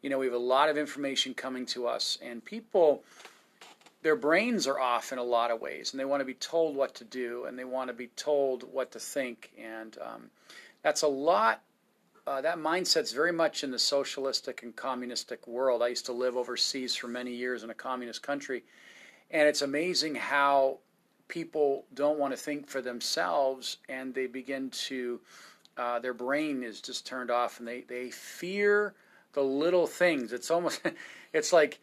you 0.00 0.08
know, 0.08 0.18
we 0.18 0.24
have 0.24 0.34
a 0.34 0.38
lot 0.38 0.70
of 0.70 0.78
information 0.78 1.34
coming 1.34 1.66
to 1.66 1.86
us, 1.86 2.16
and 2.22 2.42
people 2.42 3.02
their 4.08 4.16
brains 4.16 4.66
are 4.66 4.80
off 4.80 5.12
in 5.12 5.18
a 5.18 5.22
lot 5.22 5.50
of 5.50 5.60
ways, 5.60 5.92
and 5.92 6.00
they 6.00 6.04
want 6.06 6.22
to 6.22 6.24
be 6.24 6.32
told 6.32 6.74
what 6.74 6.94
to 6.94 7.04
do, 7.04 7.44
and 7.44 7.58
they 7.58 7.64
want 7.64 7.88
to 7.88 7.92
be 7.92 8.06
told 8.06 8.62
what 8.72 8.90
to 8.92 8.98
think, 8.98 9.52
and 9.58 9.98
um, 10.00 10.30
that's 10.80 11.02
a 11.02 11.06
lot. 11.06 11.60
Uh, 12.26 12.40
that 12.40 12.56
mindset's 12.56 13.12
very 13.12 13.32
much 13.32 13.62
in 13.62 13.70
the 13.70 13.78
socialistic 13.78 14.62
and 14.62 14.74
communistic 14.74 15.46
world. 15.46 15.82
I 15.82 15.88
used 15.88 16.06
to 16.06 16.14
live 16.14 16.38
overseas 16.38 16.96
for 16.96 17.06
many 17.06 17.34
years 17.34 17.62
in 17.62 17.68
a 17.68 17.74
communist 17.74 18.22
country, 18.22 18.64
and 19.30 19.46
it's 19.46 19.60
amazing 19.60 20.14
how 20.14 20.78
people 21.28 21.84
don't 21.92 22.18
want 22.18 22.32
to 22.32 22.38
think 22.38 22.66
for 22.66 22.80
themselves, 22.80 23.76
and 23.90 24.14
they 24.14 24.26
begin 24.26 24.70
to. 24.70 25.20
Uh, 25.76 25.98
their 25.98 26.14
brain 26.14 26.62
is 26.62 26.80
just 26.80 27.06
turned 27.06 27.30
off, 27.30 27.58
and 27.58 27.68
they 27.68 27.82
they 27.82 28.08
fear 28.08 28.94
the 29.34 29.42
little 29.42 29.86
things. 29.86 30.32
It's 30.32 30.50
almost, 30.50 30.80
it's 31.34 31.52
like 31.52 31.78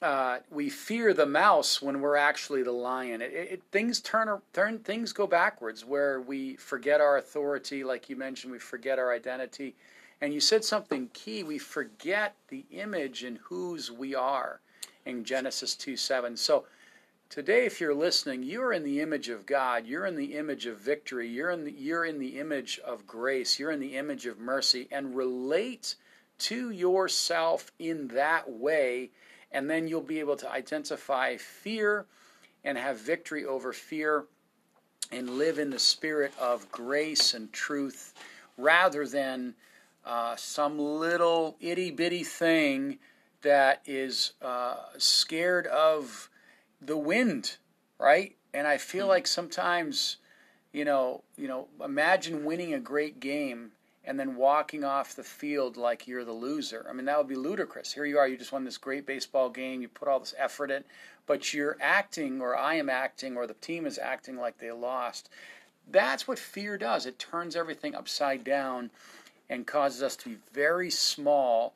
uh, 0.00 0.38
we 0.50 0.70
fear 0.70 1.12
the 1.12 1.26
mouse 1.26 1.82
when 1.82 2.00
we're 2.00 2.16
actually 2.16 2.62
the 2.62 2.72
lion. 2.72 3.20
It, 3.20 3.32
it, 3.32 3.62
things 3.72 4.00
turn, 4.00 4.40
turn, 4.52 4.78
things 4.78 5.12
go 5.12 5.26
backwards 5.26 5.84
where 5.84 6.20
we 6.20 6.54
forget 6.56 7.00
our 7.00 7.18
authority, 7.18 7.82
like 7.82 8.08
you 8.08 8.16
mentioned, 8.16 8.52
we 8.52 8.60
forget 8.60 8.98
our 8.98 9.12
identity. 9.12 9.74
And 10.20 10.32
you 10.32 10.40
said 10.40 10.64
something 10.64 11.10
key. 11.12 11.42
We 11.42 11.58
forget 11.58 12.34
the 12.48 12.64
image 12.70 13.24
and 13.24 13.38
whose 13.38 13.90
we 13.90 14.14
are 14.14 14.60
in 15.04 15.24
Genesis 15.24 15.74
2 15.74 15.96
7. 15.96 16.36
So 16.36 16.64
today, 17.28 17.66
if 17.66 17.80
you're 17.80 17.94
listening, 17.94 18.42
you're 18.42 18.72
in 18.72 18.84
the 18.84 19.00
image 19.00 19.28
of 19.28 19.46
God. 19.46 19.86
You're 19.86 20.06
in 20.06 20.16
the 20.16 20.36
image 20.36 20.66
of 20.66 20.78
victory. 20.78 21.28
You're 21.28 21.50
in 21.50 21.64
the, 21.64 21.72
you're 21.72 22.04
in 22.04 22.18
the 22.18 22.38
image 22.38 22.80
of 22.84 23.06
grace. 23.06 23.58
You're 23.58 23.72
in 23.72 23.80
the 23.80 23.96
image 23.96 24.26
of 24.26 24.38
mercy. 24.38 24.88
And 24.92 25.16
relate 25.16 25.96
to 26.38 26.70
yourself 26.70 27.72
in 27.80 28.08
that 28.08 28.48
way 28.50 29.10
and 29.52 29.68
then 29.70 29.88
you'll 29.88 30.00
be 30.00 30.20
able 30.20 30.36
to 30.36 30.50
identify 30.50 31.36
fear 31.36 32.06
and 32.64 32.76
have 32.76 32.98
victory 32.98 33.44
over 33.44 33.72
fear 33.72 34.24
and 35.10 35.30
live 35.30 35.58
in 35.58 35.70
the 35.70 35.78
spirit 35.78 36.32
of 36.38 36.70
grace 36.70 37.32
and 37.34 37.52
truth 37.52 38.14
rather 38.56 39.06
than 39.06 39.54
uh, 40.04 40.36
some 40.36 40.78
little 40.78 41.56
itty 41.60 41.90
bitty 41.90 42.24
thing 42.24 42.98
that 43.42 43.82
is 43.86 44.32
uh, 44.42 44.76
scared 44.98 45.66
of 45.66 46.28
the 46.80 46.96
wind, 46.96 47.56
right? 47.98 48.36
And 48.52 48.66
I 48.66 48.78
feel 48.78 49.02
mm-hmm. 49.02 49.10
like 49.10 49.26
sometimes, 49.26 50.16
you 50.72 50.84
know, 50.84 51.22
you 51.36 51.48
know, 51.48 51.68
imagine 51.82 52.44
winning 52.44 52.74
a 52.74 52.80
great 52.80 53.20
game 53.20 53.72
and 54.04 54.18
then 54.18 54.36
walking 54.36 54.84
off 54.84 55.14
the 55.14 55.22
field 55.22 55.76
like 55.76 56.06
you're 56.06 56.24
the 56.24 56.32
loser. 56.32 56.86
I 56.88 56.92
mean, 56.92 57.04
that 57.06 57.18
would 57.18 57.28
be 57.28 57.34
ludicrous. 57.34 57.92
Here 57.92 58.04
you 58.04 58.18
are, 58.18 58.26
you 58.26 58.36
just 58.36 58.52
won 58.52 58.64
this 58.64 58.78
great 58.78 59.06
baseball 59.06 59.50
game, 59.50 59.82
you 59.82 59.88
put 59.88 60.08
all 60.08 60.20
this 60.20 60.34
effort 60.38 60.70
in, 60.70 60.84
but 61.26 61.52
you're 61.52 61.76
acting, 61.80 62.40
or 62.40 62.56
I 62.56 62.74
am 62.74 62.88
acting, 62.88 63.36
or 63.36 63.46
the 63.46 63.54
team 63.54 63.86
is 63.86 63.98
acting 63.98 64.36
like 64.36 64.58
they 64.58 64.70
lost. 64.70 65.28
That's 65.90 66.26
what 66.28 66.38
fear 66.38 66.78
does. 66.78 67.06
It 67.06 67.18
turns 67.18 67.56
everything 67.56 67.94
upside 67.94 68.44
down 68.44 68.90
and 69.50 69.66
causes 69.66 70.02
us 70.02 70.16
to 70.16 70.30
be 70.30 70.36
very 70.52 70.90
small. 70.90 71.74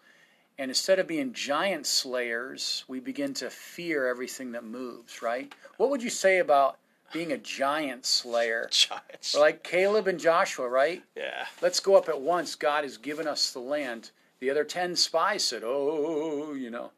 And 0.58 0.70
instead 0.70 0.98
of 0.98 1.06
being 1.06 1.32
giant 1.32 1.86
slayers, 1.86 2.84
we 2.88 3.00
begin 3.00 3.34
to 3.34 3.50
fear 3.50 4.06
everything 4.06 4.52
that 4.52 4.64
moves, 4.64 5.22
right? 5.22 5.52
What 5.78 5.90
would 5.90 6.02
you 6.02 6.10
say 6.10 6.38
about 6.38 6.76
being 7.12 7.32
a 7.32 7.38
giant 7.38 8.06
slayer. 8.06 8.68
Giants. 8.70 9.34
Like 9.34 9.62
Caleb 9.62 10.08
and 10.08 10.18
Joshua, 10.18 10.68
right? 10.68 11.02
Yeah. 11.16 11.46
Let's 11.60 11.80
go 11.80 11.96
up 11.96 12.08
at 12.08 12.20
once. 12.20 12.54
God 12.54 12.84
has 12.84 12.96
given 12.96 13.26
us 13.26 13.52
the 13.52 13.60
land. 13.60 14.10
The 14.40 14.50
other 14.50 14.64
ten 14.64 14.96
spies 14.96 15.44
said, 15.44 15.62
"Oh, 15.64 16.54
you 16.54 16.70
know, 16.70 16.90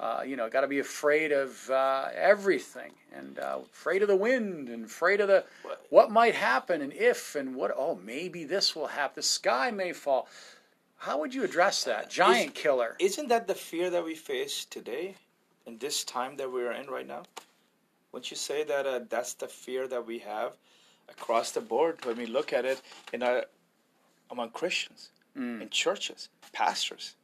uh, 0.00 0.22
you 0.26 0.36
know, 0.36 0.48
got 0.48 0.62
to 0.62 0.68
be 0.68 0.78
afraid 0.78 1.32
of 1.32 1.68
uh, 1.70 2.08
everything, 2.14 2.92
and 3.14 3.38
uh, 3.38 3.58
afraid 3.72 4.02
of 4.02 4.08
the 4.08 4.16
wind, 4.16 4.68
and 4.68 4.86
afraid 4.86 5.20
of 5.20 5.28
the 5.28 5.44
what? 5.62 5.86
what 5.90 6.10
might 6.10 6.34
happen, 6.34 6.80
and 6.80 6.92
if, 6.92 7.34
and 7.34 7.54
what. 7.54 7.72
Oh, 7.76 8.00
maybe 8.04 8.44
this 8.44 8.74
will 8.74 8.86
happen. 8.86 9.14
The 9.16 9.22
sky 9.22 9.70
may 9.70 9.92
fall." 9.92 10.28
How 11.00 11.20
would 11.20 11.32
you 11.32 11.44
address 11.44 11.84
that? 11.84 12.10
Giant 12.10 12.56
Is, 12.56 12.62
killer. 12.62 12.96
Isn't 12.98 13.28
that 13.28 13.46
the 13.46 13.54
fear 13.54 13.88
that 13.88 14.04
we 14.04 14.16
face 14.16 14.64
today, 14.64 15.14
in 15.64 15.78
this 15.78 16.02
time 16.02 16.36
that 16.38 16.50
we're 16.50 16.72
in 16.72 16.88
right 16.88 17.06
now? 17.06 17.22
Wouldn't 18.12 18.30
you 18.30 18.36
say 18.36 18.64
that 18.64 18.86
uh, 18.86 19.00
that's 19.08 19.34
the 19.34 19.48
fear 19.48 19.86
that 19.88 20.06
we 20.06 20.18
have 20.20 20.52
across 21.08 21.50
the 21.50 21.60
board 21.60 22.04
when 22.04 22.16
we 22.16 22.26
look 22.26 22.52
at 22.52 22.64
it 22.64 22.82
in 23.12 23.22
our, 23.22 23.44
among 24.30 24.50
Christians, 24.50 25.10
mm. 25.36 25.60
in 25.60 25.68
churches, 25.68 26.28
pastors? 26.52 27.16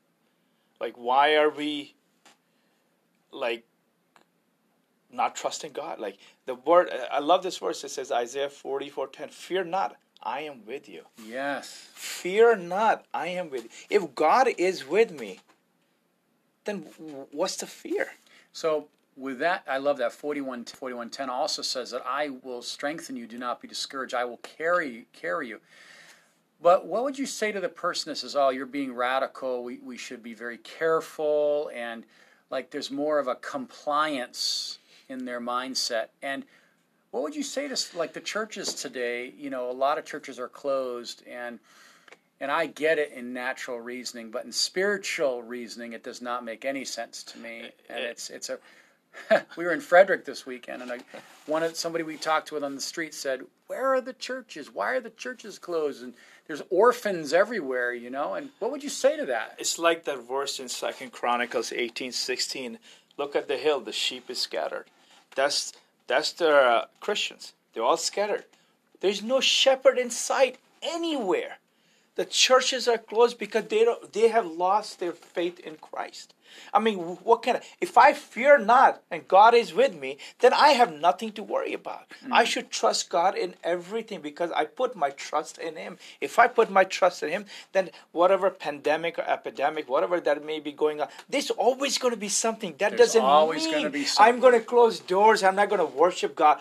Like, 0.81 0.95
why 0.97 1.37
are 1.37 1.51
we 1.51 1.95
like 3.33 3.65
not 5.11 5.35
trusting 5.35 5.73
God? 5.73 5.99
Like 5.99 6.19
the 6.47 6.55
word, 6.55 6.91
I 7.11 7.21
love 7.21 7.43
this 7.43 7.59
verse. 7.59 7.83
It 7.85 7.91
says 7.91 8.13
Isaiah 8.13 8.51
forty 8.51 8.91
four 8.91 9.07
ten. 9.07 9.29
Fear 9.29 9.65
not, 9.65 9.97
I 10.23 10.41
am 10.41 10.67
with 10.67 10.89
you. 10.89 11.03
Yes. 11.27 11.89
Fear 11.95 12.57
not, 12.57 13.07
I 13.15 13.29
am 13.29 13.49
with 13.51 13.65
you. 13.65 13.71
If 13.89 14.15
God 14.15 14.49
is 14.59 14.87
with 14.87 15.19
me, 15.19 15.41
then 16.65 16.81
what's 17.33 17.57
the 17.57 17.67
fear? 17.67 18.09
So 18.53 18.89
with 19.17 19.39
that, 19.39 19.65
I 19.69 19.79
love 19.79 19.99
that 19.99 20.13
41, 20.13 20.65
4110 20.65 21.31
also 21.31 21.63
says 21.63 21.91
that 21.93 22.03
I 22.07 22.31
will 22.43 22.63
strengthen 22.63 23.17
you, 23.17 23.27
do 23.27 23.39
not 23.39 23.61
be 23.61 23.69
discouraged. 23.69 24.15
I 24.15 24.25
will 24.25 24.39
carry, 24.39 25.07
carry 25.13 25.49
you. 25.49 25.61
But 26.61 26.87
what 26.87 27.05
would 27.05 27.19
you 27.19 27.27
say 27.27 27.53
to 27.53 27.61
the 27.61 27.69
person 27.69 28.11
that 28.11 28.17
says, 28.17 28.35
oh, 28.35 28.49
you're 28.49 28.67
being 28.67 28.95
radical, 28.95 29.63
we, 29.63 29.79
we 29.79 29.97
should 29.97 30.23
be 30.23 30.35
very 30.35 30.59
careful, 30.59 31.71
and 31.75 32.05
like 32.51 32.71
there's 32.71 32.91
more 32.91 33.19
of 33.19 33.29
a 33.29 33.35
compliance 33.35 34.79
in 35.09 35.25
their 35.25 35.41
mindset? 35.41 36.07
And 36.23 36.45
what 37.11 37.23
would 37.23 37.37
you 37.37 37.43
say 37.43 37.69
to 37.69 37.77
like 37.97 38.13
the 38.13 38.21
churches 38.21 38.75
today? 38.75 39.33
You 39.39 39.51
know, 39.51 39.71
a 39.71 39.73
lot 39.73 39.99
of 39.99 40.05
churches 40.05 40.39
are 40.39 40.49
closed, 40.49 41.23
and 41.29 41.59
and 42.41 42.51
I 42.51 42.67
get 42.67 42.99
it 42.99 43.13
in 43.13 43.33
natural 43.33 43.79
reasoning, 43.79 44.31
but 44.31 44.45
in 44.45 44.51
spiritual 44.53 45.43
reasoning, 45.43 45.93
it 45.93 46.03
does 46.03 46.21
not 46.21 46.45
make 46.45 46.65
any 46.65 46.85
sense 46.85 47.23
to 47.25 47.39
me. 47.39 47.71
And 47.89 47.99
it's 48.03 48.31
it's 48.31 48.49
a 48.49 48.59
we 49.57 49.65
were 49.65 49.73
in 49.73 49.81
Frederick 49.81 50.25
this 50.25 50.47
weekend, 50.47 50.83
and 50.83 50.93
I, 50.93 50.99
one 51.47 51.63
of 51.63 51.77
somebody 51.77 52.05
we 52.05 52.17
talked 52.17 52.53
with 52.53 52.65
on 52.65 52.75
the 52.75 52.81
street 52.81 53.15
said, 53.15 53.43
"Where 53.67 53.95
are 53.95 54.01
the 54.01 54.13
churches? 54.13 54.73
Why 54.73 54.93
are 54.93 55.01
the 55.01 55.11
churches 55.11 55.59
closed?" 55.59 56.03
And 56.03 56.15
there's 56.47 56.63
orphans 56.71 57.33
everywhere, 57.33 57.93
you 57.93 58.11
know. 58.11 58.35
And 58.35 58.51
what 58.59 58.71
would 58.71 58.83
you 58.83 58.91
say 58.91 59.17
to 59.17 59.27
that? 59.27 59.57
It's 59.59 59.79
like 59.79 60.05
that 60.05 60.27
verse 60.29 60.59
in 60.61 60.69
Second 60.69 61.13
Chronicles 61.13 61.73
eighteen 61.73 62.13
sixteen. 62.13 62.79
Look 63.17 63.37
at 63.37 63.49
the 63.49 63.57
hill; 63.57 63.81
the 63.81 63.93
sheep 63.93 64.31
is 64.31 64.41
scattered. 64.41 64.87
That's 65.35 65.73
that's 66.07 66.33
the 66.33 66.51
uh, 66.51 66.85
Christians. 67.01 67.53
They're 67.73 67.83
all 67.83 67.97
scattered. 67.97 68.45
There's 69.01 69.23
no 69.23 69.41
shepherd 69.41 69.99
in 69.99 70.11
sight 70.11 70.59
anywhere. 70.83 71.59
The 72.17 72.25
churches 72.25 72.87
are 72.87 72.99
closed 72.99 73.39
because 73.39 73.65
they 73.67 73.85
don't, 73.85 74.13
they 74.13 74.29
have 74.29 74.47
lost 74.47 75.01
their 75.01 75.13
faith 75.13 75.59
in 75.61 75.77
Christ. 75.77 76.33
I 76.73 76.81
mean, 76.81 76.99
what 76.99 77.43
can 77.43 77.57
I, 77.57 77.61
if 77.81 77.97
I 77.97 78.13
fear 78.13 78.59
not 78.59 79.03
and 79.11 79.27
God 79.29 79.55
is 79.55 79.75
with 79.75 79.95
me, 79.95 80.19
then 80.41 80.53
I 80.53 80.71
have 80.71 80.93
nothing 80.93 81.33
to 81.33 81.43
worry 81.43 81.73
about. 81.73 82.09
Mm-hmm. 82.11 82.33
I 82.33 82.45
should 82.45 82.71
trust 82.71 83.11
God 83.11 83.37
in 83.37 83.55
everything 83.63 84.21
because 84.21 84.51
I 84.53 84.65
put 84.65 84.97
my 84.97 85.11
trust 85.11 85.59
in 85.59 85.77
Him. 85.77 85.99
If 86.21 86.39
I 86.39 86.49
put 86.49 86.71
my 86.71 86.85
trust 86.85 87.23
in 87.23 87.31
Him, 87.31 87.47
then 87.73 87.91
whatever 88.13 88.51
pandemic 88.51 89.19
or 89.19 89.23
epidemic, 89.23 89.89
whatever 89.89 90.21
that 90.21 90.45
may 90.45 90.61
be 90.61 90.73
going 90.73 91.01
on, 91.01 91.09
there's 91.29 91.51
always 91.51 91.99
going 91.99 92.15
to 92.15 92.21
be 92.21 92.29
something. 92.29 92.75
That 92.79 92.97
there's 92.97 93.13
doesn't 93.13 93.23
always 93.23 93.67
mean 93.67 93.91
be 93.91 94.05
something. 94.05 94.35
I'm 94.35 94.41
going 94.41 94.55
to 94.55 94.65
close 94.65 95.01
doors. 95.01 95.43
I'm 95.43 95.57
not 95.57 95.69
going 95.69 95.81
to 95.81 95.97
worship 95.97 96.35
God. 96.35 96.59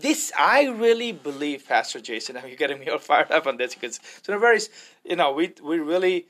This 0.00 0.32
I 0.38 0.68
really 0.68 1.12
believe, 1.12 1.66
Pastor 1.66 2.00
Jason. 2.00 2.36
Are 2.36 2.46
You're 2.46 2.56
getting 2.56 2.80
me 2.80 2.88
all 2.88 2.98
fired 2.98 3.30
up 3.30 3.46
on 3.46 3.56
this 3.56 3.74
because 3.74 4.00
so 4.22 4.38
very, 4.38 4.60
you 5.04 5.16
know, 5.16 5.32
we 5.32 5.52
we 5.62 5.78
really 5.78 6.26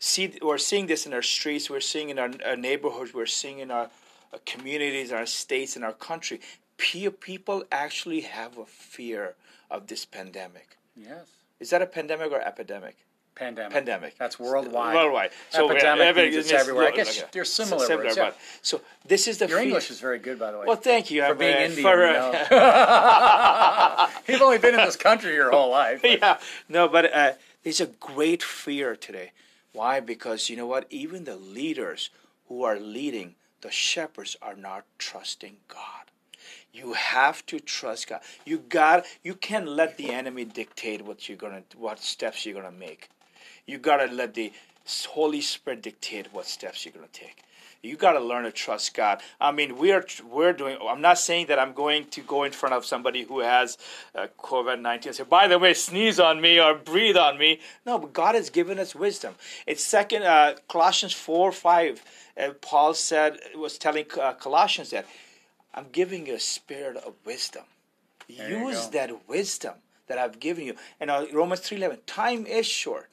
see 0.00 0.36
we're 0.42 0.58
seeing 0.58 0.86
this 0.86 1.06
in 1.06 1.14
our 1.14 1.22
streets, 1.22 1.70
we're 1.70 1.80
seeing 1.80 2.08
in 2.08 2.18
our, 2.18 2.30
our 2.44 2.56
neighborhoods, 2.56 3.14
we're 3.14 3.26
seeing 3.26 3.60
in 3.60 3.70
our, 3.70 3.88
our 4.32 4.40
communities, 4.44 5.12
our 5.12 5.26
states, 5.26 5.76
in 5.76 5.84
our 5.84 5.92
country. 5.92 6.40
People 6.76 7.62
actually 7.70 8.22
have 8.22 8.58
a 8.58 8.64
fear 8.64 9.34
of 9.70 9.86
this 9.86 10.04
pandemic. 10.06 10.78
Yes. 10.96 11.26
Is 11.60 11.70
that 11.70 11.82
a 11.82 11.86
pandemic 11.86 12.32
or 12.32 12.40
epidemic? 12.40 12.96
Pandemic. 13.34 13.72
Pandemic. 13.72 14.18
That's 14.18 14.38
worldwide. 14.40 14.94
Worldwide. 14.94 15.30
So 15.50 15.70
epidemic 15.70 16.16
means 16.16 16.36
it's 16.36 16.52
everywhere. 16.52 16.88
I 16.88 16.90
guess 16.90 17.18
okay. 17.18 17.28
they're 17.32 17.44
similar, 17.44 17.86
similar 17.86 18.06
words. 18.06 18.16
Yeah. 18.16 18.32
So 18.60 18.80
this 19.06 19.28
is 19.28 19.38
the. 19.38 19.46
Your 19.46 19.58
fear. 19.58 19.66
English 19.66 19.90
is 19.90 20.00
very 20.00 20.18
good, 20.18 20.38
by 20.38 20.50
the 20.50 20.58
way. 20.58 20.64
Well, 20.66 20.76
thank 20.76 21.10
you 21.10 21.24
for 21.24 21.34
being 21.34 21.56
uh, 21.56 21.60
Indian. 21.60 21.82
For, 21.82 22.04
uh, 22.04 22.46
you 22.50 22.56
know. 22.56 24.08
You've 24.28 24.42
only 24.42 24.58
been 24.58 24.74
in 24.74 24.84
this 24.84 24.96
country 24.96 25.34
your 25.34 25.50
whole 25.50 25.70
life. 25.70 26.02
But. 26.02 26.18
Yeah. 26.18 26.38
No, 26.68 26.88
but 26.88 27.14
uh, 27.14 27.32
there's 27.62 27.80
a 27.80 27.86
great 27.86 28.42
fear 28.42 28.96
today 28.96 29.32
why? 29.72 30.00
Because 30.00 30.50
you 30.50 30.56
know 30.56 30.66
what? 30.66 30.86
Even 30.90 31.24
the 31.24 31.36
leaders 31.36 32.10
who 32.48 32.64
are 32.64 32.78
leading, 32.78 33.36
the 33.60 33.70
shepherds 33.70 34.36
are 34.42 34.56
not 34.56 34.84
trusting 34.98 35.56
God. 35.68 36.10
You 36.72 36.94
have 36.94 37.44
to 37.46 37.60
trust 37.60 38.08
God. 38.08 38.20
You 38.44 38.58
got 38.58 39.04
you 39.22 39.34
can't 39.34 39.68
let 39.68 39.96
the 39.96 40.10
enemy 40.10 40.44
dictate 40.44 41.02
what 41.02 41.28
you're 41.28 41.38
gonna 41.38 41.62
what 41.76 42.00
steps 42.00 42.44
you're 42.44 42.54
gonna 42.54 42.70
make. 42.70 43.08
You 43.66 43.78
gotta 43.78 44.12
let 44.12 44.34
the 44.34 44.52
Holy 45.08 45.40
Spirit 45.40 45.82
dictate 45.82 46.32
what 46.32 46.46
steps 46.46 46.84
you're 46.84 46.94
gonna 46.94 47.08
take. 47.12 47.42
You 47.82 47.96
got 47.96 48.12
to 48.12 48.20
learn 48.20 48.44
to 48.44 48.52
trust 48.52 48.92
God. 48.94 49.22
I 49.40 49.52
mean, 49.52 49.78
we 49.78 49.90
are 49.92 50.04
we're 50.30 50.52
doing. 50.52 50.76
I'm 50.86 51.00
not 51.00 51.18
saying 51.18 51.46
that 51.46 51.58
I'm 51.58 51.72
going 51.72 52.04
to 52.08 52.20
go 52.20 52.44
in 52.44 52.52
front 52.52 52.74
of 52.74 52.84
somebody 52.84 53.22
who 53.22 53.40
has 53.40 53.78
uh, 54.14 54.26
COVID 54.38 54.80
nineteen. 54.80 55.14
Say, 55.14 55.24
by 55.24 55.48
the 55.48 55.58
way, 55.58 55.72
sneeze 55.72 56.20
on 56.20 56.42
me 56.42 56.60
or 56.60 56.74
breathe 56.74 57.16
on 57.16 57.38
me. 57.38 57.60
No, 57.86 57.98
but 57.98 58.12
God 58.12 58.34
has 58.34 58.50
given 58.50 58.78
us 58.78 58.94
wisdom. 58.94 59.34
It's 59.66 59.82
second 59.82 60.24
uh, 60.24 60.56
Colossians 60.68 61.14
four 61.14 61.52
five. 61.52 62.04
Uh, 62.38 62.50
Paul 62.60 62.92
said 62.92 63.38
was 63.56 63.78
telling 63.78 64.04
uh, 64.20 64.34
Colossians 64.34 64.90
that 64.90 65.06
I'm 65.74 65.86
giving 65.90 66.26
you 66.26 66.34
a 66.34 66.40
spirit 66.40 66.98
of 66.98 67.14
wisdom. 67.24 67.64
There 68.28 68.66
Use 68.66 68.88
that 68.88 69.26
wisdom 69.26 69.74
that 70.06 70.18
I've 70.18 70.38
given 70.38 70.66
you. 70.66 70.74
And 71.00 71.10
uh, 71.10 71.24
Romans 71.32 71.60
three 71.60 71.78
eleven. 71.78 72.00
Time 72.06 72.44
is 72.44 72.66
short 72.66 73.08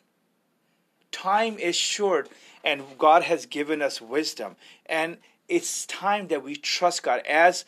time 1.12 1.58
is 1.58 1.76
short 1.76 2.30
and 2.64 2.84
God 2.98 3.24
has 3.24 3.46
given 3.46 3.82
us 3.82 4.02
wisdom. 4.02 4.56
And 4.86 5.18
it's 5.48 5.86
time 5.86 6.28
that 6.28 6.44
we 6.44 6.56
trust 6.56 7.04
God. 7.04 7.22
As 7.28 7.66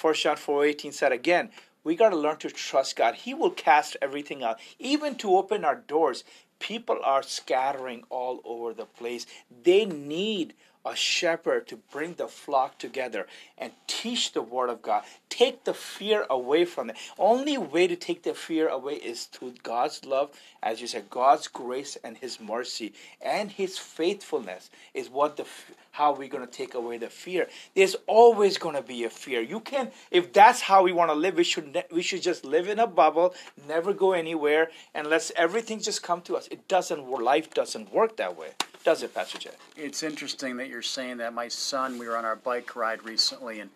1 0.00 0.14
John 0.14 0.36
4.18 0.36 0.92
said 0.92 1.12
again, 1.12 1.50
we 1.82 1.96
got 1.96 2.10
to 2.10 2.16
learn 2.16 2.38
to 2.38 2.50
trust 2.50 2.96
God. 2.96 3.14
He 3.14 3.34
will 3.34 3.50
cast 3.50 3.96
everything 4.00 4.42
out. 4.42 4.58
Even 4.78 5.16
to 5.16 5.36
open 5.36 5.64
our 5.64 5.76
doors, 5.76 6.24
people 6.58 6.98
are 7.04 7.22
scattering 7.22 8.04
all 8.08 8.40
over 8.44 8.72
the 8.72 8.86
place. 8.86 9.26
They 9.64 9.84
need 9.84 10.54
a 10.84 10.94
shepherd 10.96 11.66
to 11.68 11.76
bring 11.76 12.14
the 12.14 12.28
flock 12.28 12.78
together 12.78 13.26
and 13.58 13.72
teach 13.86 14.32
the 14.32 14.42
word 14.42 14.70
of 14.70 14.82
God. 14.82 15.04
Take 15.28 15.64
the 15.64 15.74
fear 15.74 16.26
away 16.30 16.64
from 16.64 16.88
them. 16.88 16.96
Only 17.18 17.58
way 17.58 17.86
to 17.86 17.96
take 17.96 18.22
the 18.22 18.34
fear 18.34 18.68
away 18.68 18.94
is 18.94 19.24
through 19.24 19.54
God's 19.62 20.04
love, 20.04 20.30
as 20.62 20.80
you 20.80 20.86
said, 20.86 21.10
God's 21.10 21.48
grace 21.48 21.96
and 22.04 22.16
His 22.16 22.40
mercy 22.40 22.92
and 23.20 23.50
His 23.50 23.78
faithfulness 23.78 24.70
is 24.92 25.08
what 25.08 25.36
the 25.36 25.46
how 25.92 26.12
we're 26.12 26.28
going 26.28 26.44
to 26.44 26.50
take 26.50 26.74
away 26.74 26.98
the 26.98 27.08
fear. 27.08 27.48
There's 27.76 27.94
always 28.08 28.58
going 28.58 28.74
to 28.74 28.82
be 28.82 29.04
a 29.04 29.10
fear. 29.10 29.40
You 29.40 29.60
can, 29.60 29.92
if 30.10 30.32
that's 30.32 30.60
how 30.60 30.82
we 30.82 30.92
want 30.92 31.10
to 31.10 31.14
live, 31.14 31.36
we 31.36 31.44
should 31.44 31.72
ne- 31.72 31.84
we 31.92 32.02
should 32.02 32.20
just 32.22 32.44
live 32.44 32.68
in 32.68 32.80
a 32.80 32.86
bubble, 32.86 33.34
never 33.68 33.92
go 33.92 34.12
anywhere, 34.12 34.70
and 34.92 35.06
let 35.06 35.30
everything 35.36 35.80
just 35.80 36.02
come 36.02 36.20
to 36.22 36.36
us. 36.36 36.48
It 36.48 36.66
doesn't. 36.68 37.08
Life 37.08 37.54
doesn't 37.54 37.92
work 37.92 38.16
that 38.16 38.36
way, 38.36 38.50
does 38.84 39.02
it, 39.02 39.14
Pastor 39.14 39.38
Jay? 39.38 39.50
It's 39.76 40.02
interesting 40.02 40.58
that 40.58 40.68
you're 40.68 40.82
saying 40.82 41.16
that. 41.16 41.32
My 41.32 41.48
son, 41.48 41.98
we 41.98 42.06
were 42.06 42.16
on 42.16 42.26
our 42.26 42.36
bike 42.36 42.76
ride 42.76 43.02
recently, 43.02 43.60
and 43.60 43.70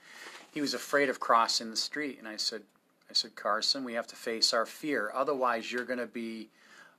he 0.53 0.61
was 0.61 0.75
afraid 0.75 1.09
of 1.09 1.19
crossing 1.19 1.71
the 1.71 1.77
street. 1.77 2.19
And 2.19 2.29
I 2.29 2.37
said, 2.37 2.63
I 3.11 3.15
said, 3.15 3.35
Carson, 3.35 3.85
we 3.85 3.95
have 3.95 4.07
to 4.09 4.17
face 4.17 4.53
our 4.53 4.67
fear. 4.67 5.11
Otherwise, 5.15 5.73
you're 5.73 5.87
going 5.87 5.99
to 5.99 6.07
be, 6.07 6.51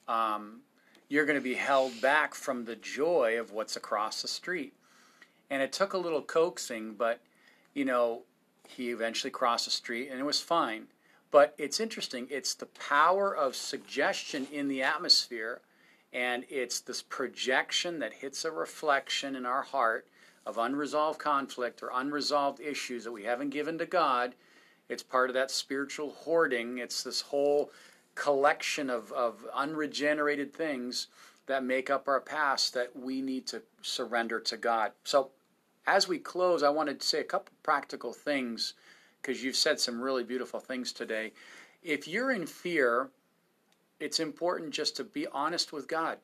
um, 0.07 0.61
you're 1.07 1.25
going 1.25 1.37
to 1.37 1.43
be 1.43 1.53
held 1.53 2.01
back 2.01 2.33
from 2.33 2.65
the 2.65 2.75
joy 2.75 3.39
of 3.39 3.51
what's 3.51 3.75
across 3.75 4.23
the 4.23 4.27
street. 4.27 4.73
And 5.51 5.61
it 5.61 5.71
took 5.71 5.93
a 5.93 5.97
little 5.97 6.23
coaxing, 6.23 6.93
but 6.93 7.19
you 7.75 7.85
know, 7.85 8.23
he 8.67 8.89
eventually 8.89 9.31
crossed 9.31 9.65
the 9.65 9.71
street, 9.71 10.09
and 10.09 10.19
it 10.19 10.25
was 10.25 10.41
fine. 10.41 10.87
But 11.31 11.53
it's 11.59 11.79
interesting. 11.79 12.27
It's 12.31 12.55
the 12.55 12.65
power 12.65 13.35
of 13.35 13.55
suggestion 13.55 14.47
in 14.51 14.67
the 14.67 14.81
atmosphere 14.81 15.61
and 16.13 16.45
it's 16.49 16.79
this 16.79 17.01
projection 17.01 17.99
that 17.99 18.13
hits 18.13 18.45
a 18.45 18.51
reflection 18.51 19.35
in 19.35 19.45
our 19.45 19.61
heart 19.61 20.07
of 20.45 20.57
unresolved 20.57 21.19
conflict 21.19 21.83
or 21.83 21.91
unresolved 21.93 22.59
issues 22.59 23.03
that 23.03 23.11
we 23.11 23.23
haven't 23.23 23.51
given 23.51 23.77
to 23.77 23.85
God. 23.85 24.33
It's 24.87 25.03
part 25.03 25.29
of 25.29 25.35
that 25.35 25.51
spiritual 25.51 26.11
hoarding. 26.11 26.79
It's 26.79 27.03
this 27.03 27.21
whole 27.21 27.71
collection 28.15 28.89
of, 28.89 29.11
of 29.11 29.45
unregenerated 29.53 30.53
things 30.53 31.07
that 31.45 31.63
make 31.63 31.89
up 31.89 32.07
our 32.07 32.19
past 32.19 32.73
that 32.73 32.95
we 32.95 33.21
need 33.21 33.45
to 33.47 33.61
surrender 33.81 34.39
to 34.39 34.57
God. 34.57 34.91
So, 35.03 35.29
as 35.87 36.07
we 36.07 36.19
close, 36.19 36.61
I 36.61 36.69
wanted 36.69 36.99
to 36.99 37.07
say 37.07 37.19
a 37.19 37.23
couple 37.23 37.53
practical 37.63 38.13
things 38.13 38.73
because 39.21 39.43
you've 39.43 39.55
said 39.55 39.79
some 39.79 40.01
really 40.01 40.23
beautiful 40.23 40.59
things 40.59 40.91
today. 40.91 41.31
If 41.81 42.07
you're 42.07 42.31
in 42.31 42.45
fear, 42.45 43.09
it's 43.99 44.19
important 44.19 44.71
just 44.71 44.95
to 44.97 45.03
be 45.03 45.27
honest 45.27 45.71
with 45.73 45.87
God. 45.87 46.17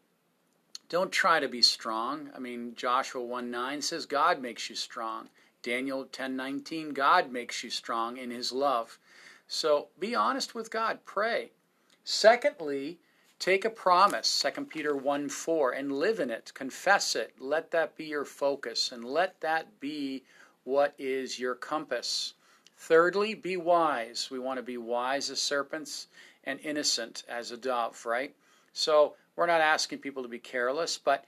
Don't 0.88 1.12
try 1.12 1.40
to 1.40 1.48
be 1.48 1.62
strong. 1.62 2.30
I 2.36 2.40
mean, 2.40 2.74
Joshua 2.76 3.24
1 3.24 3.50
9 3.50 3.82
says 3.82 4.06
God 4.06 4.42
makes 4.42 4.70
you 4.70 4.76
strong. 4.76 5.30
Daniel 5.64 6.06
10 6.06 6.36
19, 6.36 6.94
God 6.94 7.32
makes 7.32 7.64
you 7.64 7.72
strong 7.72 8.18
in 8.18 8.30
his 8.30 8.52
love. 8.52 9.00
So 9.48 9.88
be 10.00 10.14
honest 10.14 10.54
with 10.54 10.70
God. 10.70 11.00
Pray. 11.06 11.52
Secondly, 12.04 13.00
take 13.40 13.66
a 13.66 13.70
promise, 13.70 14.44
2 14.56 14.66
Peter 14.66 14.96
1 14.96 15.28
4, 15.28 15.72
and 15.72 15.92
live 15.92 16.20
in 16.20 16.30
it. 16.30 16.52
Confess 16.54 17.16
it. 17.16 17.34
Let 17.40 17.72
that 17.72 17.96
be 17.98 18.06
your 18.06 18.26
focus, 18.26 18.92
and 18.92 19.04
let 19.04 19.42
that 19.42 19.80
be 19.80 20.24
what 20.66 20.94
is 21.00 21.40
your 21.40 21.56
compass. 21.56 22.36
Thirdly, 22.78 23.34
be 23.34 23.58
wise. 23.58 24.30
We 24.30 24.38
want 24.38 24.58
to 24.58 24.64
be 24.64 24.78
wise 24.78 25.32
as 25.32 25.42
serpents 25.42 26.08
and 26.45 26.60
innocent 26.62 27.23
as 27.27 27.51
a 27.51 27.58
dove, 27.58 28.05
right? 28.05 28.36
So 28.73 29.15
we're 29.36 29.45
not 29.45 29.62
asking 29.62 29.99
people 29.99 30.23
to 30.23 30.29
be 30.29 30.39
careless, 30.39 30.97
but 30.97 31.25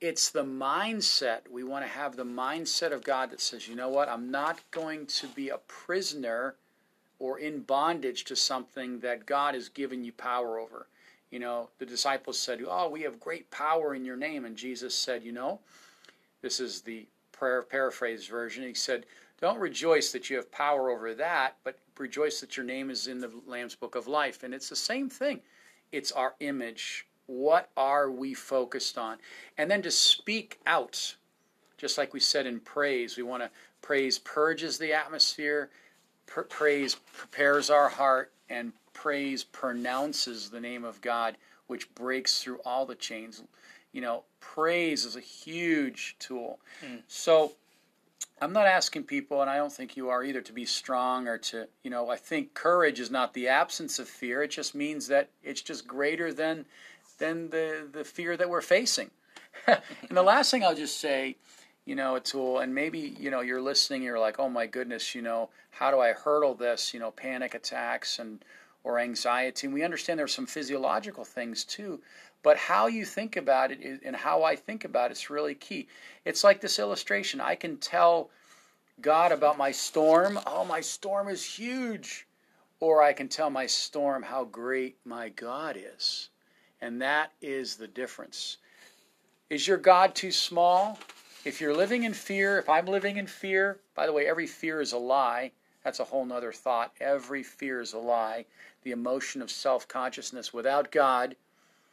it's 0.00 0.30
the 0.30 0.44
mindset. 0.44 1.48
We 1.50 1.64
want 1.64 1.84
to 1.84 1.90
have 1.90 2.16
the 2.16 2.24
mindset 2.24 2.92
of 2.92 3.02
God 3.02 3.30
that 3.30 3.40
says, 3.40 3.66
you 3.66 3.74
know 3.74 3.88
what, 3.88 4.08
I'm 4.08 4.30
not 4.30 4.60
going 4.70 5.06
to 5.06 5.26
be 5.28 5.48
a 5.48 5.58
prisoner 5.58 6.54
or 7.18 7.38
in 7.38 7.60
bondage 7.60 8.24
to 8.24 8.36
something 8.36 9.00
that 9.00 9.26
God 9.26 9.54
has 9.54 9.68
given 9.68 10.04
you 10.04 10.12
power 10.12 10.58
over. 10.58 10.86
You 11.30 11.40
know, 11.40 11.68
the 11.78 11.86
disciples 11.86 12.38
said, 12.38 12.62
Oh, 12.66 12.88
we 12.88 13.02
have 13.02 13.20
great 13.20 13.50
power 13.50 13.94
in 13.94 14.04
your 14.04 14.16
name. 14.16 14.44
And 14.44 14.56
Jesus 14.56 14.94
said, 14.94 15.24
You 15.24 15.32
know, 15.32 15.60
this 16.42 16.60
is 16.60 16.80
the 16.80 17.06
prayer 17.32 17.62
paraphrase 17.62 18.26
version. 18.26 18.62
He 18.62 18.74
said, 18.74 19.04
Don't 19.40 19.58
rejoice 19.58 20.12
that 20.12 20.30
you 20.30 20.36
have 20.36 20.50
power 20.50 20.90
over 20.90 21.14
that, 21.14 21.56
but 21.64 21.78
rejoice 22.00 22.40
that 22.40 22.56
your 22.56 22.66
name 22.66 22.90
is 22.90 23.06
in 23.06 23.20
the 23.20 23.30
Lamb's 23.46 23.74
book 23.74 23.94
of 23.94 24.06
life. 24.06 24.42
And 24.42 24.54
it's 24.54 24.68
the 24.68 24.76
same 24.76 25.08
thing. 25.08 25.40
It's 25.92 26.12
our 26.12 26.34
image. 26.40 27.06
What 27.26 27.70
are 27.76 28.10
we 28.10 28.34
focused 28.34 28.98
on? 28.98 29.18
And 29.56 29.70
then 29.70 29.82
to 29.82 29.90
speak 29.90 30.58
out, 30.66 31.16
just 31.76 31.98
like 31.98 32.14
we 32.14 32.20
said 32.20 32.46
in 32.46 32.60
praise, 32.60 33.16
we 33.16 33.22
want 33.22 33.42
to 33.42 33.50
praise 33.82 34.18
purges 34.18 34.78
the 34.78 34.92
atmosphere, 34.92 35.70
pr- 36.26 36.42
praise 36.42 36.96
prepares 37.16 37.70
our 37.70 37.88
heart, 37.88 38.32
and 38.50 38.72
praise 38.92 39.44
pronounces 39.44 40.50
the 40.50 40.60
name 40.60 40.84
of 40.84 41.00
God, 41.00 41.36
which 41.66 41.92
breaks 41.94 42.42
through 42.42 42.58
all 42.64 42.86
the 42.86 42.94
chains. 42.94 43.42
You 43.92 44.00
know, 44.00 44.24
praise 44.40 45.04
is 45.04 45.16
a 45.16 45.20
huge 45.20 46.16
tool. 46.18 46.58
Mm. 46.84 47.02
So 47.06 47.52
I'm 48.40 48.52
not 48.52 48.66
asking 48.66 49.04
people, 49.04 49.40
and 49.40 49.50
I 49.50 49.56
don't 49.56 49.72
think 49.72 49.96
you 49.96 50.10
are 50.10 50.22
either, 50.22 50.40
to 50.40 50.52
be 50.52 50.64
strong 50.64 51.26
or 51.26 51.38
to, 51.38 51.68
you 51.82 51.90
know, 51.90 52.10
I 52.10 52.16
think 52.16 52.54
courage 52.54 53.00
is 53.00 53.10
not 53.10 53.34
the 53.34 53.48
absence 53.48 53.98
of 53.98 54.08
fear. 54.08 54.42
It 54.42 54.50
just 54.50 54.74
means 54.74 55.08
that 55.08 55.30
it's 55.42 55.62
just 55.62 55.86
greater 55.86 56.32
than 56.32 56.66
than 57.18 57.50
the, 57.50 57.88
the 57.90 58.04
fear 58.04 58.36
that 58.36 58.48
we're 58.48 58.60
facing. 58.60 59.10
and 59.66 59.80
the 60.10 60.22
last 60.22 60.52
thing 60.52 60.62
I'll 60.62 60.74
just 60.74 61.00
say, 61.00 61.36
you 61.84 61.96
know, 61.96 62.14
Atul, 62.14 62.62
and 62.62 62.74
maybe, 62.74 63.16
you 63.18 63.30
know, 63.30 63.40
you're 63.40 63.60
listening, 63.60 64.02
you're 64.02 64.20
like, 64.20 64.38
oh 64.38 64.48
my 64.48 64.66
goodness, 64.66 65.16
you 65.16 65.22
know, 65.22 65.50
how 65.70 65.90
do 65.90 65.98
I 65.98 66.12
hurdle 66.12 66.54
this, 66.54 66.94
you 66.94 67.00
know, 67.00 67.10
panic 67.10 67.54
attacks 67.54 68.18
and 68.18 68.44
or 68.84 68.98
anxiety. 68.98 69.66
And 69.66 69.74
we 69.74 69.82
understand 69.82 70.18
there's 70.18 70.34
some 70.34 70.46
physiological 70.46 71.24
things 71.24 71.64
too. 71.64 72.00
But 72.42 72.56
how 72.56 72.86
you 72.86 73.04
think 73.04 73.36
about 73.36 73.72
it 73.72 74.00
and 74.04 74.14
how 74.14 74.44
I 74.44 74.56
think 74.56 74.84
about 74.84 75.10
it's 75.10 75.30
really 75.30 75.54
key. 75.54 75.88
It's 76.24 76.44
like 76.44 76.60
this 76.60 76.78
illustration. 76.78 77.40
I 77.40 77.56
can 77.56 77.76
tell 77.78 78.30
God 79.00 79.32
about 79.32 79.58
my 79.58 79.72
storm. 79.72 80.38
Oh, 80.46 80.64
my 80.64 80.80
storm 80.80 81.28
is 81.28 81.44
huge. 81.44 82.26
Or 82.80 83.02
I 83.02 83.12
can 83.12 83.28
tell 83.28 83.50
my 83.50 83.66
storm 83.66 84.22
how 84.22 84.44
great 84.44 84.98
my 85.04 85.30
God 85.30 85.76
is. 85.76 86.30
And 86.80 87.02
that 87.02 87.32
is 87.42 87.76
the 87.76 87.88
difference. 87.88 88.58
Is 89.50 89.66
your 89.66 89.78
God 89.78 90.14
too 90.14 90.30
small? 90.30 90.98
If 91.44 91.60
you're 91.60 91.74
living 91.74 92.04
in 92.04 92.14
fear, 92.14 92.58
if 92.58 92.68
I'm 92.68 92.86
living 92.86 93.16
in 93.16 93.26
fear, 93.26 93.80
by 93.94 94.06
the 94.06 94.12
way, 94.12 94.28
every 94.28 94.46
fear 94.46 94.80
is 94.80 94.92
a 94.92 94.98
lie. 94.98 95.52
That's 95.84 96.00
a 96.00 96.04
whole 96.04 96.24
nother 96.24 96.52
thought. 96.52 96.92
Every 97.00 97.42
fear 97.42 97.80
is 97.80 97.92
a 97.92 97.98
lie. 97.98 98.44
The 98.82 98.90
emotion 98.90 99.42
of 99.42 99.50
self 99.50 99.88
consciousness 99.88 100.52
without 100.52 100.90
God 100.90 101.36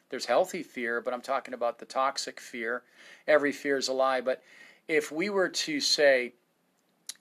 there's 0.10 0.26
healthy 0.26 0.64
fear, 0.64 1.02
but 1.02 1.14
I'm 1.14 1.22
talking 1.22 1.54
about 1.54 1.80
the 1.80 1.86
toxic 1.86 2.40
fear. 2.40 2.84
Every 3.28 3.52
fear 3.52 3.78
is 3.78 3.88
a 3.88 3.94
lie. 3.94 4.22
But 4.22 4.44
if 4.88 5.12
we 5.12 5.30
were 5.30 5.50
to 5.50 5.80
say, 5.80 6.34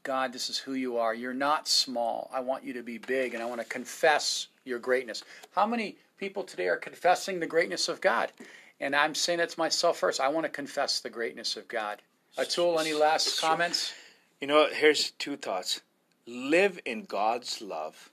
God, 0.03 0.33
this 0.33 0.51
is 0.51 0.59
who 0.59 0.75
you 0.75 0.99
are, 0.99 1.15
you're 1.15 1.33
not 1.33 1.67
small. 1.67 2.31
I 2.33 2.41
want 2.41 2.63
you 2.63 2.75
to 2.75 2.83
be 2.83 2.99
big, 2.99 3.35
and 3.35 3.43
I 3.43 3.47
want 3.47 3.61
to 3.63 3.67
confess 3.67 4.49
your 4.65 4.79
greatness. 4.79 5.25
How 5.55 5.67
many 5.67 5.97
people 6.19 6.45
today 6.45 6.69
are 6.69 6.77
confessing 6.77 7.41
the 7.41 7.47
greatness 7.47 7.89
of 7.89 8.01
God? 8.01 8.33
And 8.81 8.95
I'm 8.95 9.15
saying 9.15 9.39
that 9.39 9.51
to 9.51 9.59
myself 9.59 9.99
first. 9.99 10.21
I 10.21 10.29
want 10.29 10.45
to 10.45 10.51
confess 10.51 11.01
the 11.01 11.11
greatness 11.11 11.57
of 11.57 11.67
God. 11.69 12.03
Atul, 12.37 12.79
any 12.79 12.93
last 12.93 13.41
comments? 13.41 13.95
You 14.41 14.49
know, 14.49 14.69
here's 14.71 15.13
two 15.13 15.37
thoughts 15.37 15.81
live 16.27 16.81
in 16.85 17.05
God's 17.05 17.61
love 17.61 18.11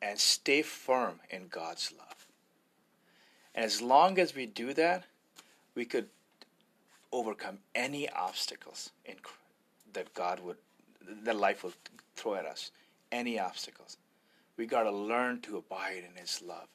and 0.00 0.18
stay 0.18 0.62
firm 0.62 1.20
in 1.30 1.48
God's 1.48 1.92
love. 1.96 2.26
And 3.54 3.64
as 3.64 3.82
long 3.82 4.18
as 4.18 4.34
we 4.34 4.46
do 4.46 4.72
that, 4.74 5.04
we 5.74 5.84
could 5.84 6.06
overcome 7.12 7.58
any 7.74 8.08
obstacles 8.10 8.90
in, 9.04 9.16
that 9.92 10.14
God 10.14 10.40
would, 10.40 10.56
that 11.24 11.36
life 11.36 11.64
will 11.64 11.72
throw 12.16 12.34
at 12.34 12.44
us. 12.44 12.70
Any 13.10 13.38
obstacles. 13.38 13.96
We 14.56 14.66
got 14.66 14.82
to 14.82 14.90
learn 14.90 15.40
to 15.42 15.56
abide 15.56 16.04
in 16.08 16.20
His 16.20 16.42
love. 16.46 16.68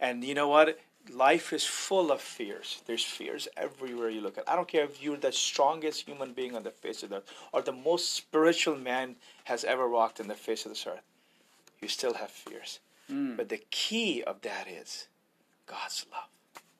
And 0.00 0.24
you 0.24 0.34
know 0.34 0.48
what? 0.48 0.78
Life 1.12 1.52
is 1.52 1.64
full 1.64 2.10
of 2.10 2.20
fears. 2.20 2.82
There's 2.86 3.04
fears 3.04 3.46
everywhere 3.56 4.08
you 4.08 4.22
look 4.22 4.38
at. 4.38 4.48
I 4.48 4.56
don't 4.56 4.68
care 4.68 4.84
if 4.84 5.02
you're 5.02 5.18
the 5.18 5.32
strongest 5.32 6.06
human 6.08 6.32
being 6.32 6.56
on 6.56 6.62
the 6.62 6.70
face 6.70 7.02
of 7.02 7.10
the 7.10 7.16
earth 7.16 7.32
or 7.52 7.60
the 7.60 7.72
most 7.72 8.14
spiritual 8.14 8.76
man 8.76 9.16
has 9.44 9.64
ever 9.64 9.88
walked 9.88 10.18
in 10.18 10.28
the 10.28 10.34
face 10.34 10.64
of 10.64 10.70
this 10.70 10.86
earth. 10.86 11.02
You 11.80 11.88
still 11.88 12.14
have 12.14 12.30
fears. 12.30 12.80
Mm. 13.10 13.36
But 13.36 13.50
the 13.50 13.60
key 13.70 14.22
of 14.22 14.40
that 14.42 14.66
is 14.66 15.08
God's 15.66 16.06
love. 16.10 16.28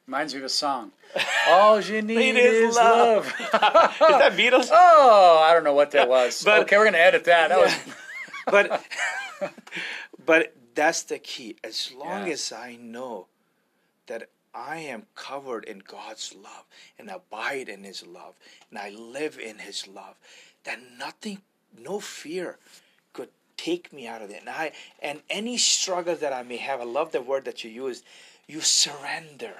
Reminds 0.06 0.34
me 0.34 0.40
of 0.40 0.46
a 0.46 0.50
song. 0.50 0.92
All 1.48 1.80
you 1.80 2.02
need, 2.02 2.36
is, 2.36 2.76
love. 2.76 3.26
love. 3.26 3.34
is 3.42 3.50
that 3.52 4.32
Beatles? 4.32 4.68
Oh, 4.72 5.42
I 5.42 5.54
don't 5.54 5.64
know 5.64 5.74
what 5.74 5.92
that 5.92 6.08
was. 6.08 6.42
but, 6.44 6.62
okay, 6.62 6.76
we're 6.76 6.84
gonna 6.86 6.98
edit 6.98 7.24
that. 7.24 7.48
That 7.48 7.58
yeah. 7.58 7.92
was. 8.50 9.50
but, 9.50 9.52
but 10.24 10.54
that's 10.74 11.02
the 11.04 11.18
key. 11.18 11.56
As 11.64 11.92
long 11.92 12.30
as 12.30 12.52
I 12.52 12.76
know 12.76 13.28
that 14.06 14.28
I 14.54 14.78
am 14.78 15.06
covered 15.14 15.64
in 15.64 15.80
God's 15.80 16.34
love 16.34 16.64
and 16.98 17.10
abide 17.10 17.68
in 17.68 17.82
His 17.82 18.06
love 18.06 18.34
and 18.70 18.78
I 18.78 18.90
live 18.90 19.38
in 19.38 19.58
His 19.58 19.88
love, 19.88 20.16
that 20.64 20.78
nothing, 20.98 21.42
no 21.78 22.00
fear 22.00 22.58
could 23.12 23.30
take 23.56 23.92
me 23.92 24.06
out 24.06 24.22
of 24.22 24.30
it. 24.30 24.40
And 24.40 24.48
I 24.48 24.72
and 25.00 25.20
any 25.28 25.56
struggle 25.56 26.14
that 26.16 26.32
I 26.32 26.42
may 26.42 26.58
have, 26.58 26.80
I 26.80 26.84
love 26.84 27.12
the 27.12 27.22
word 27.22 27.44
that 27.46 27.64
you 27.64 27.70
used. 27.70 28.04
You 28.46 28.60
surrender 28.60 29.54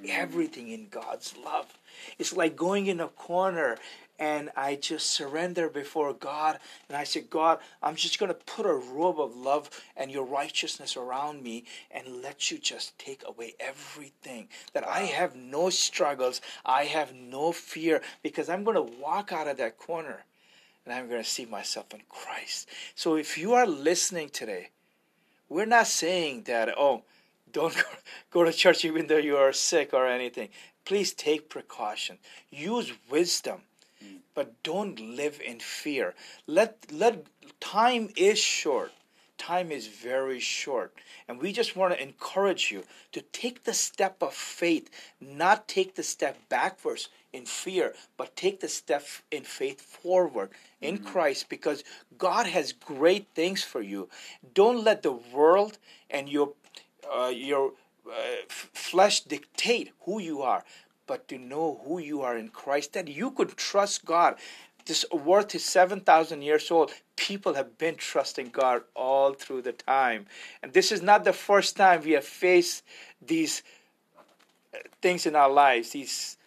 mm. 0.00 0.08
everything 0.08 0.68
in 0.68 0.88
God's 0.88 1.34
love. 1.36 1.78
It's 2.18 2.36
like 2.36 2.56
going 2.56 2.86
in 2.86 3.00
a 3.00 3.08
corner 3.08 3.78
and 4.20 4.50
I 4.54 4.76
just 4.76 5.10
surrender 5.10 5.70
before 5.70 6.12
God 6.12 6.58
and 6.88 6.96
I 6.96 7.04
say, 7.04 7.22
God, 7.22 7.58
I'm 7.82 7.96
just 7.96 8.18
going 8.18 8.28
to 8.28 8.34
put 8.34 8.66
a 8.66 8.74
robe 8.74 9.18
of 9.18 9.34
love 9.34 9.70
and 9.96 10.10
your 10.10 10.24
righteousness 10.24 10.96
around 10.96 11.42
me 11.42 11.64
and 11.90 12.22
let 12.22 12.50
you 12.50 12.58
just 12.58 12.98
take 12.98 13.22
away 13.26 13.54
everything. 13.58 14.48
That 14.74 14.86
I 14.86 15.00
have 15.00 15.34
no 15.34 15.70
struggles, 15.70 16.42
I 16.66 16.84
have 16.84 17.14
no 17.14 17.50
fear 17.50 18.02
because 18.22 18.50
I'm 18.50 18.62
going 18.62 18.76
to 18.76 19.00
walk 19.00 19.32
out 19.32 19.48
of 19.48 19.56
that 19.56 19.78
corner 19.78 20.24
and 20.84 20.94
I'm 20.94 21.08
going 21.08 21.22
to 21.22 21.28
see 21.28 21.46
myself 21.46 21.94
in 21.94 22.00
Christ. 22.10 22.68
So 22.94 23.16
if 23.16 23.38
you 23.38 23.54
are 23.54 23.66
listening 23.66 24.28
today, 24.28 24.68
we're 25.48 25.66
not 25.66 25.86
saying 25.86 26.44
that, 26.44 26.68
oh, 26.76 27.02
don't 27.52 27.74
go 28.30 28.44
to 28.44 28.52
church 28.52 28.84
even 28.84 29.06
though 29.06 29.16
you 29.16 29.36
are 29.36 29.52
sick 29.52 29.94
or 29.94 30.06
anything. 30.06 30.50
Please 30.84 31.12
take 31.12 31.48
precaution. 31.48 32.18
Use 32.50 32.92
wisdom, 33.10 33.62
mm. 34.04 34.18
but 34.34 34.62
don't 34.62 34.98
live 34.98 35.40
in 35.44 35.60
fear. 35.60 36.14
Let 36.46 36.92
let 36.92 37.26
time 37.60 38.10
is 38.16 38.38
short. 38.38 38.92
Time 39.38 39.72
is 39.72 39.86
very 39.86 40.38
short. 40.38 40.92
And 41.26 41.40
we 41.40 41.52
just 41.52 41.74
want 41.74 41.94
to 41.94 42.02
encourage 42.02 42.70
you 42.70 42.84
to 43.12 43.22
take 43.22 43.64
the 43.64 43.72
step 43.72 44.22
of 44.22 44.34
faith, 44.34 44.90
not 45.18 45.66
take 45.66 45.94
the 45.94 46.02
step 46.02 46.36
backwards 46.50 47.08
in 47.32 47.46
fear, 47.46 47.94
but 48.16 48.36
take 48.36 48.60
the 48.60 48.68
step 48.68 49.06
in 49.30 49.44
faith 49.44 49.80
forward 49.80 50.50
in 50.80 50.98
mm-hmm. 50.98 51.06
Christ 51.06 51.48
because 51.48 51.84
God 52.18 52.46
has 52.46 52.72
great 52.72 53.28
things 53.34 53.62
for 53.62 53.80
you. 53.80 54.08
Don't 54.52 54.84
let 54.84 55.02
the 55.02 55.12
world 55.12 55.78
and 56.10 56.28
your 56.28 56.52
uh, 57.10 57.32
your 57.34 57.72
uh, 58.10 58.44
flesh 58.48 59.20
dictate 59.20 59.90
who 60.02 60.20
you 60.20 60.42
are, 60.42 60.64
but 61.06 61.28
to 61.28 61.38
know 61.38 61.80
who 61.84 61.98
you 61.98 62.22
are 62.22 62.36
in 62.36 62.48
Christ, 62.48 62.92
that 62.94 63.08
you 63.08 63.30
could 63.30 63.56
trust 63.56 64.04
God. 64.04 64.36
This 64.86 65.04
world 65.12 65.54
is 65.54 65.64
7,000 65.64 66.42
years 66.42 66.70
old. 66.70 66.92
People 67.16 67.54
have 67.54 67.78
been 67.78 67.96
trusting 67.96 68.50
God 68.50 68.82
all 68.94 69.34
through 69.34 69.62
the 69.62 69.72
time. 69.72 70.26
And 70.62 70.72
this 70.72 70.90
is 70.90 71.02
not 71.02 71.24
the 71.24 71.32
first 71.32 71.76
time 71.76 72.02
we 72.02 72.12
have 72.12 72.24
faced 72.24 72.82
these 73.24 73.62
uh, 74.74 74.78
things 75.02 75.26
in 75.26 75.36
our 75.36 75.50
lives, 75.50 75.90
these 75.90 76.38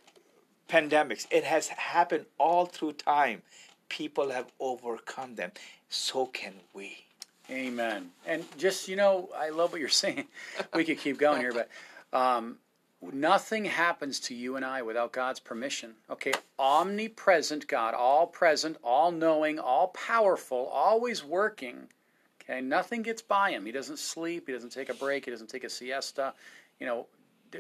pandemics. 0.70 1.28
It 1.32 1.44
has 1.44 1.68
happened 1.68 2.26
all 2.38 2.66
through 2.66 2.94
time. 2.94 3.44
People 3.90 4.32
have 4.32 4.52
overcome 4.60 5.36
them. 5.36 5.52
So 5.90 6.26
can 6.26 6.56
we. 6.74 7.03
Amen. 7.50 8.12
And 8.26 8.46
just, 8.58 8.88
you 8.88 8.96
know, 8.96 9.30
I 9.36 9.50
love 9.50 9.72
what 9.72 9.82
you're 9.82 9.90
saying. 9.90 10.26
We 10.74 10.84
could 10.84 11.00
keep 11.00 11.18
going 11.18 11.42
here, 11.42 11.54
but 11.54 11.70
um, 12.18 12.58
nothing 13.12 13.66
happens 13.66 14.20
to 14.22 14.36
you 14.36 14.56
and 14.56 14.66
I 14.66 14.82
without 14.82 15.12
God's 15.12 15.40
permission. 15.40 15.94
Okay, 16.10 16.34
omnipresent 16.58 17.68
God, 17.68 17.94
all 17.94 18.28
present, 18.28 18.78
all 18.84 19.12
knowing, 19.12 19.60
all 19.60 19.88
powerful, 19.90 20.68
always 20.68 21.24
working. 21.24 21.88
Okay, 22.42 22.62
nothing 22.62 23.02
gets 23.02 23.22
by 23.22 23.52
him. 23.52 23.66
He 23.66 23.72
doesn't 23.72 24.00
sleep, 24.00 24.48
he 24.48 24.54
doesn't 24.54 24.72
take 24.72 24.90
a 24.90 24.94
break, 24.94 25.26
he 25.26 25.32
doesn't 25.32 25.50
take 25.50 25.64
a 25.64 25.70
siesta. 25.70 26.34
You 26.80 26.88
know, 26.88 27.08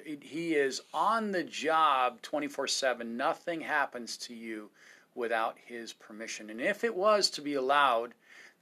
he 0.03 0.55
is 0.55 0.81
on 0.93 1.31
the 1.31 1.43
job 1.43 2.21
24 2.21 2.67
7. 2.67 3.17
Nothing 3.17 3.61
happens 3.61 4.17
to 4.17 4.33
you 4.33 4.69
without 5.15 5.57
his 5.65 5.93
permission. 5.93 6.49
And 6.49 6.59
if 6.59 6.83
it 6.83 6.95
was 6.95 7.29
to 7.31 7.41
be 7.41 7.53
allowed, 7.53 8.13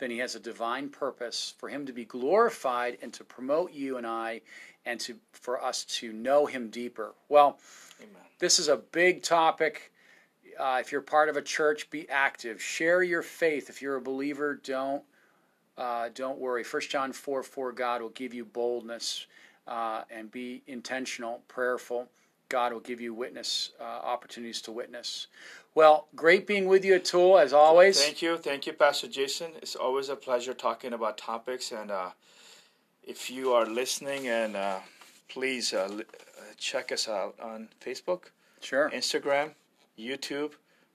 then 0.02 0.10
he 0.10 0.18
has 0.18 0.34
a 0.34 0.40
divine 0.40 0.90
purpose 0.90 1.54
for 1.60 1.70
him 1.70 1.86
to 1.86 1.94
be 1.94 2.06
glorified 2.06 2.98
and 3.04 3.14
to 3.14 3.24
promote 3.24 3.72
you 3.72 3.98
and 3.98 4.08
I 4.08 4.42
and 4.84 5.00
to 5.02 5.16
for 5.32 5.64
us 5.64 5.86
to 5.86 6.12
know 6.12 6.48
him 6.48 6.72
deeper. 6.72 7.14
Well, 7.30 7.60
Amen. 8.00 8.16
this 8.40 8.58
is 8.58 8.68
a 8.68 8.78
big 8.78 9.22
topic. 9.22 9.92
Uh, 10.60 10.80
if 10.82 10.92
you're 10.92 11.02
part 11.02 11.30
of 11.30 11.38
a 11.38 11.42
church, 11.42 11.88
be 11.92 12.10
active. 12.10 12.60
Share 12.60 13.04
your 13.04 13.22
faith. 13.22 13.70
If 13.70 13.80
you're 13.80 13.96
a 13.96 14.02
believer, 14.02 14.60
don't 14.64 15.04
uh, 15.78 16.10
don't 16.16 16.40
worry. 16.40 16.64
1 16.64 16.82
John 16.90 17.14
4 17.14 17.44
4, 17.44 17.72
God 17.72 18.02
will 18.02 18.10
give 18.10 18.34
you 18.34 18.44
boldness 18.44 19.28
uh, 19.68 20.02
and 20.10 20.32
be 20.32 20.64
intentional, 20.66 21.44
prayerful. 21.48 22.10
God 22.52 22.74
will 22.74 22.82
give 22.82 23.00
you 23.00 23.14
witness 23.14 23.72
uh, 23.80 23.84
opportunities 23.84 24.62
to 24.64 24.74
witness. 24.74 25.28
Well, 25.74 26.10
great 26.18 26.46
being 26.46 26.66
with 26.66 26.84
you, 26.84 27.00
Atul, 27.00 27.42
as 27.42 27.54
always. 27.54 27.98
Thank 27.98 28.22
you. 28.22 28.38
Thank 28.38 28.68
you, 28.68 28.74
Pastor 28.74 29.08
Jason. 29.08 29.52
It's 29.62 29.78
always 29.78 30.10
a 30.10 30.18
pleasure 30.18 30.54
talking 30.54 30.92
about 30.92 31.18
topics. 31.18 31.72
And 31.72 31.90
uh, 31.90 32.10
if 33.04 33.32
you 33.32 33.54
are 33.54 33.66
listening, 33.66 34.28
and 34.28 34.58
uh, 34.58 34.80
please 35.30 35.72
uh, 35.72 35.88
uh 35.98 36.02
check 36.58 36.92
us 36.92 37.08
out 37.08 37.36
on 37.42 37.70
Facebook, 37.80 38.24
sure, 38.60 38.92
Instagram, 38.94 39.52
YouTube. 39.98 40.52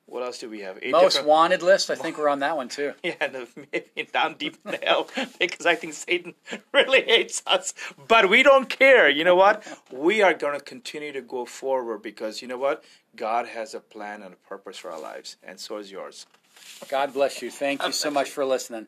What 0.07 0.23
else 0.23 0.39
do 0.39 0.49
we 0.49 0.61
have? 0.61 0.79
Eight 0.83 0.93
Most 0.93 1.15
different... 1.15 1.29
wanted 1.29 1.63
list. 1.63 1.91
I 1.91 1.97
think 1.97 2.17
we're 2.19 2.29
on 2.29 2.39
that 2.39 2.57
one 2.57 2.69
too. 2.69 2.95
yeah, 3.03 3.45
maybe 3.73 4.09
down 4.13 4.35
deep 4.35 4.57
in 4.65 4.79
hell 4.83 5.09
because 5.39 5.67
I 5.67 5.75
think 5.75 5.95
Satan 5.95 6.35
really 6.73 7.03
hates 7.03 7.43
us. 7.47 7.75
But 8.07 8.31
we 8.31 8.43
don't 8.43 8.69
care. 8.69 9.09
You 9.11 9.25
know 9.25 9.37
what? 9.37 9.67
we 9.91 10.23
are 10.23 10.35
going 10.35 10.59
to 10.59 10.65
continue 10.65 11.13
to 11.13 11.21
go 11.21 11.45
forward 11.45 12.03
because 12.03 12.41
you 12.41 12.49
know 12.49 12.59
what? 12.59 12.85
God 13.17 13.47
has 13.49 13.75
a 13.75 13.81
plan 13.81 14.23
and 14.23 14.35
a 14.35 14.49
purpose 14.49 14.79
for 14.79 14.91
our 14.91 15.01
lives, 15.01 15.37
and 15.43 15.59
so 15.59 15.79
is 15.79 15.91
yours. 15.91 16.27
God 16.89 17.13
bless 17.13 17.43
you. 17.43 17.51
Thank 17.51 17.85
you 17.85 17.93
so 17.93 18.11
much 18.11 18.31
for 18.31 18.45
listening. 18.45 18.87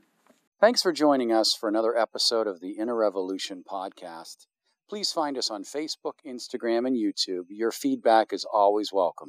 Thanks 0.61 0.83
for 0.83 0.93
joining 0.93 1.33
us 1.33 1.55
for 1.55 1.69
another 1.69 1.97
episode 1.97 2.47
of 2.47 2.61
the 2.61 2.73
Inner 2.73 2.97
Revolution 2.97 3.65
podcast. 3.69 4.47
Please 4.89 5.13
find 5.13 5.39
us 5.39 5.51
on 5.51 5.65
Facebook, 5.65 6.15
Instagram, 6.27 6.87
and 6.87 6.97
YouTube. 6.97 7.45
Your 7.49 7.71
feedback 7.71 8.33
is 8.33 8.45
always 8.45 8.93
welcome. 8.93 9.29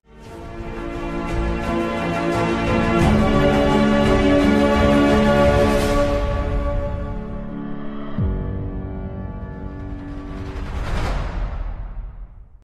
Thank 2.39 2.83
you. 2.83 2.88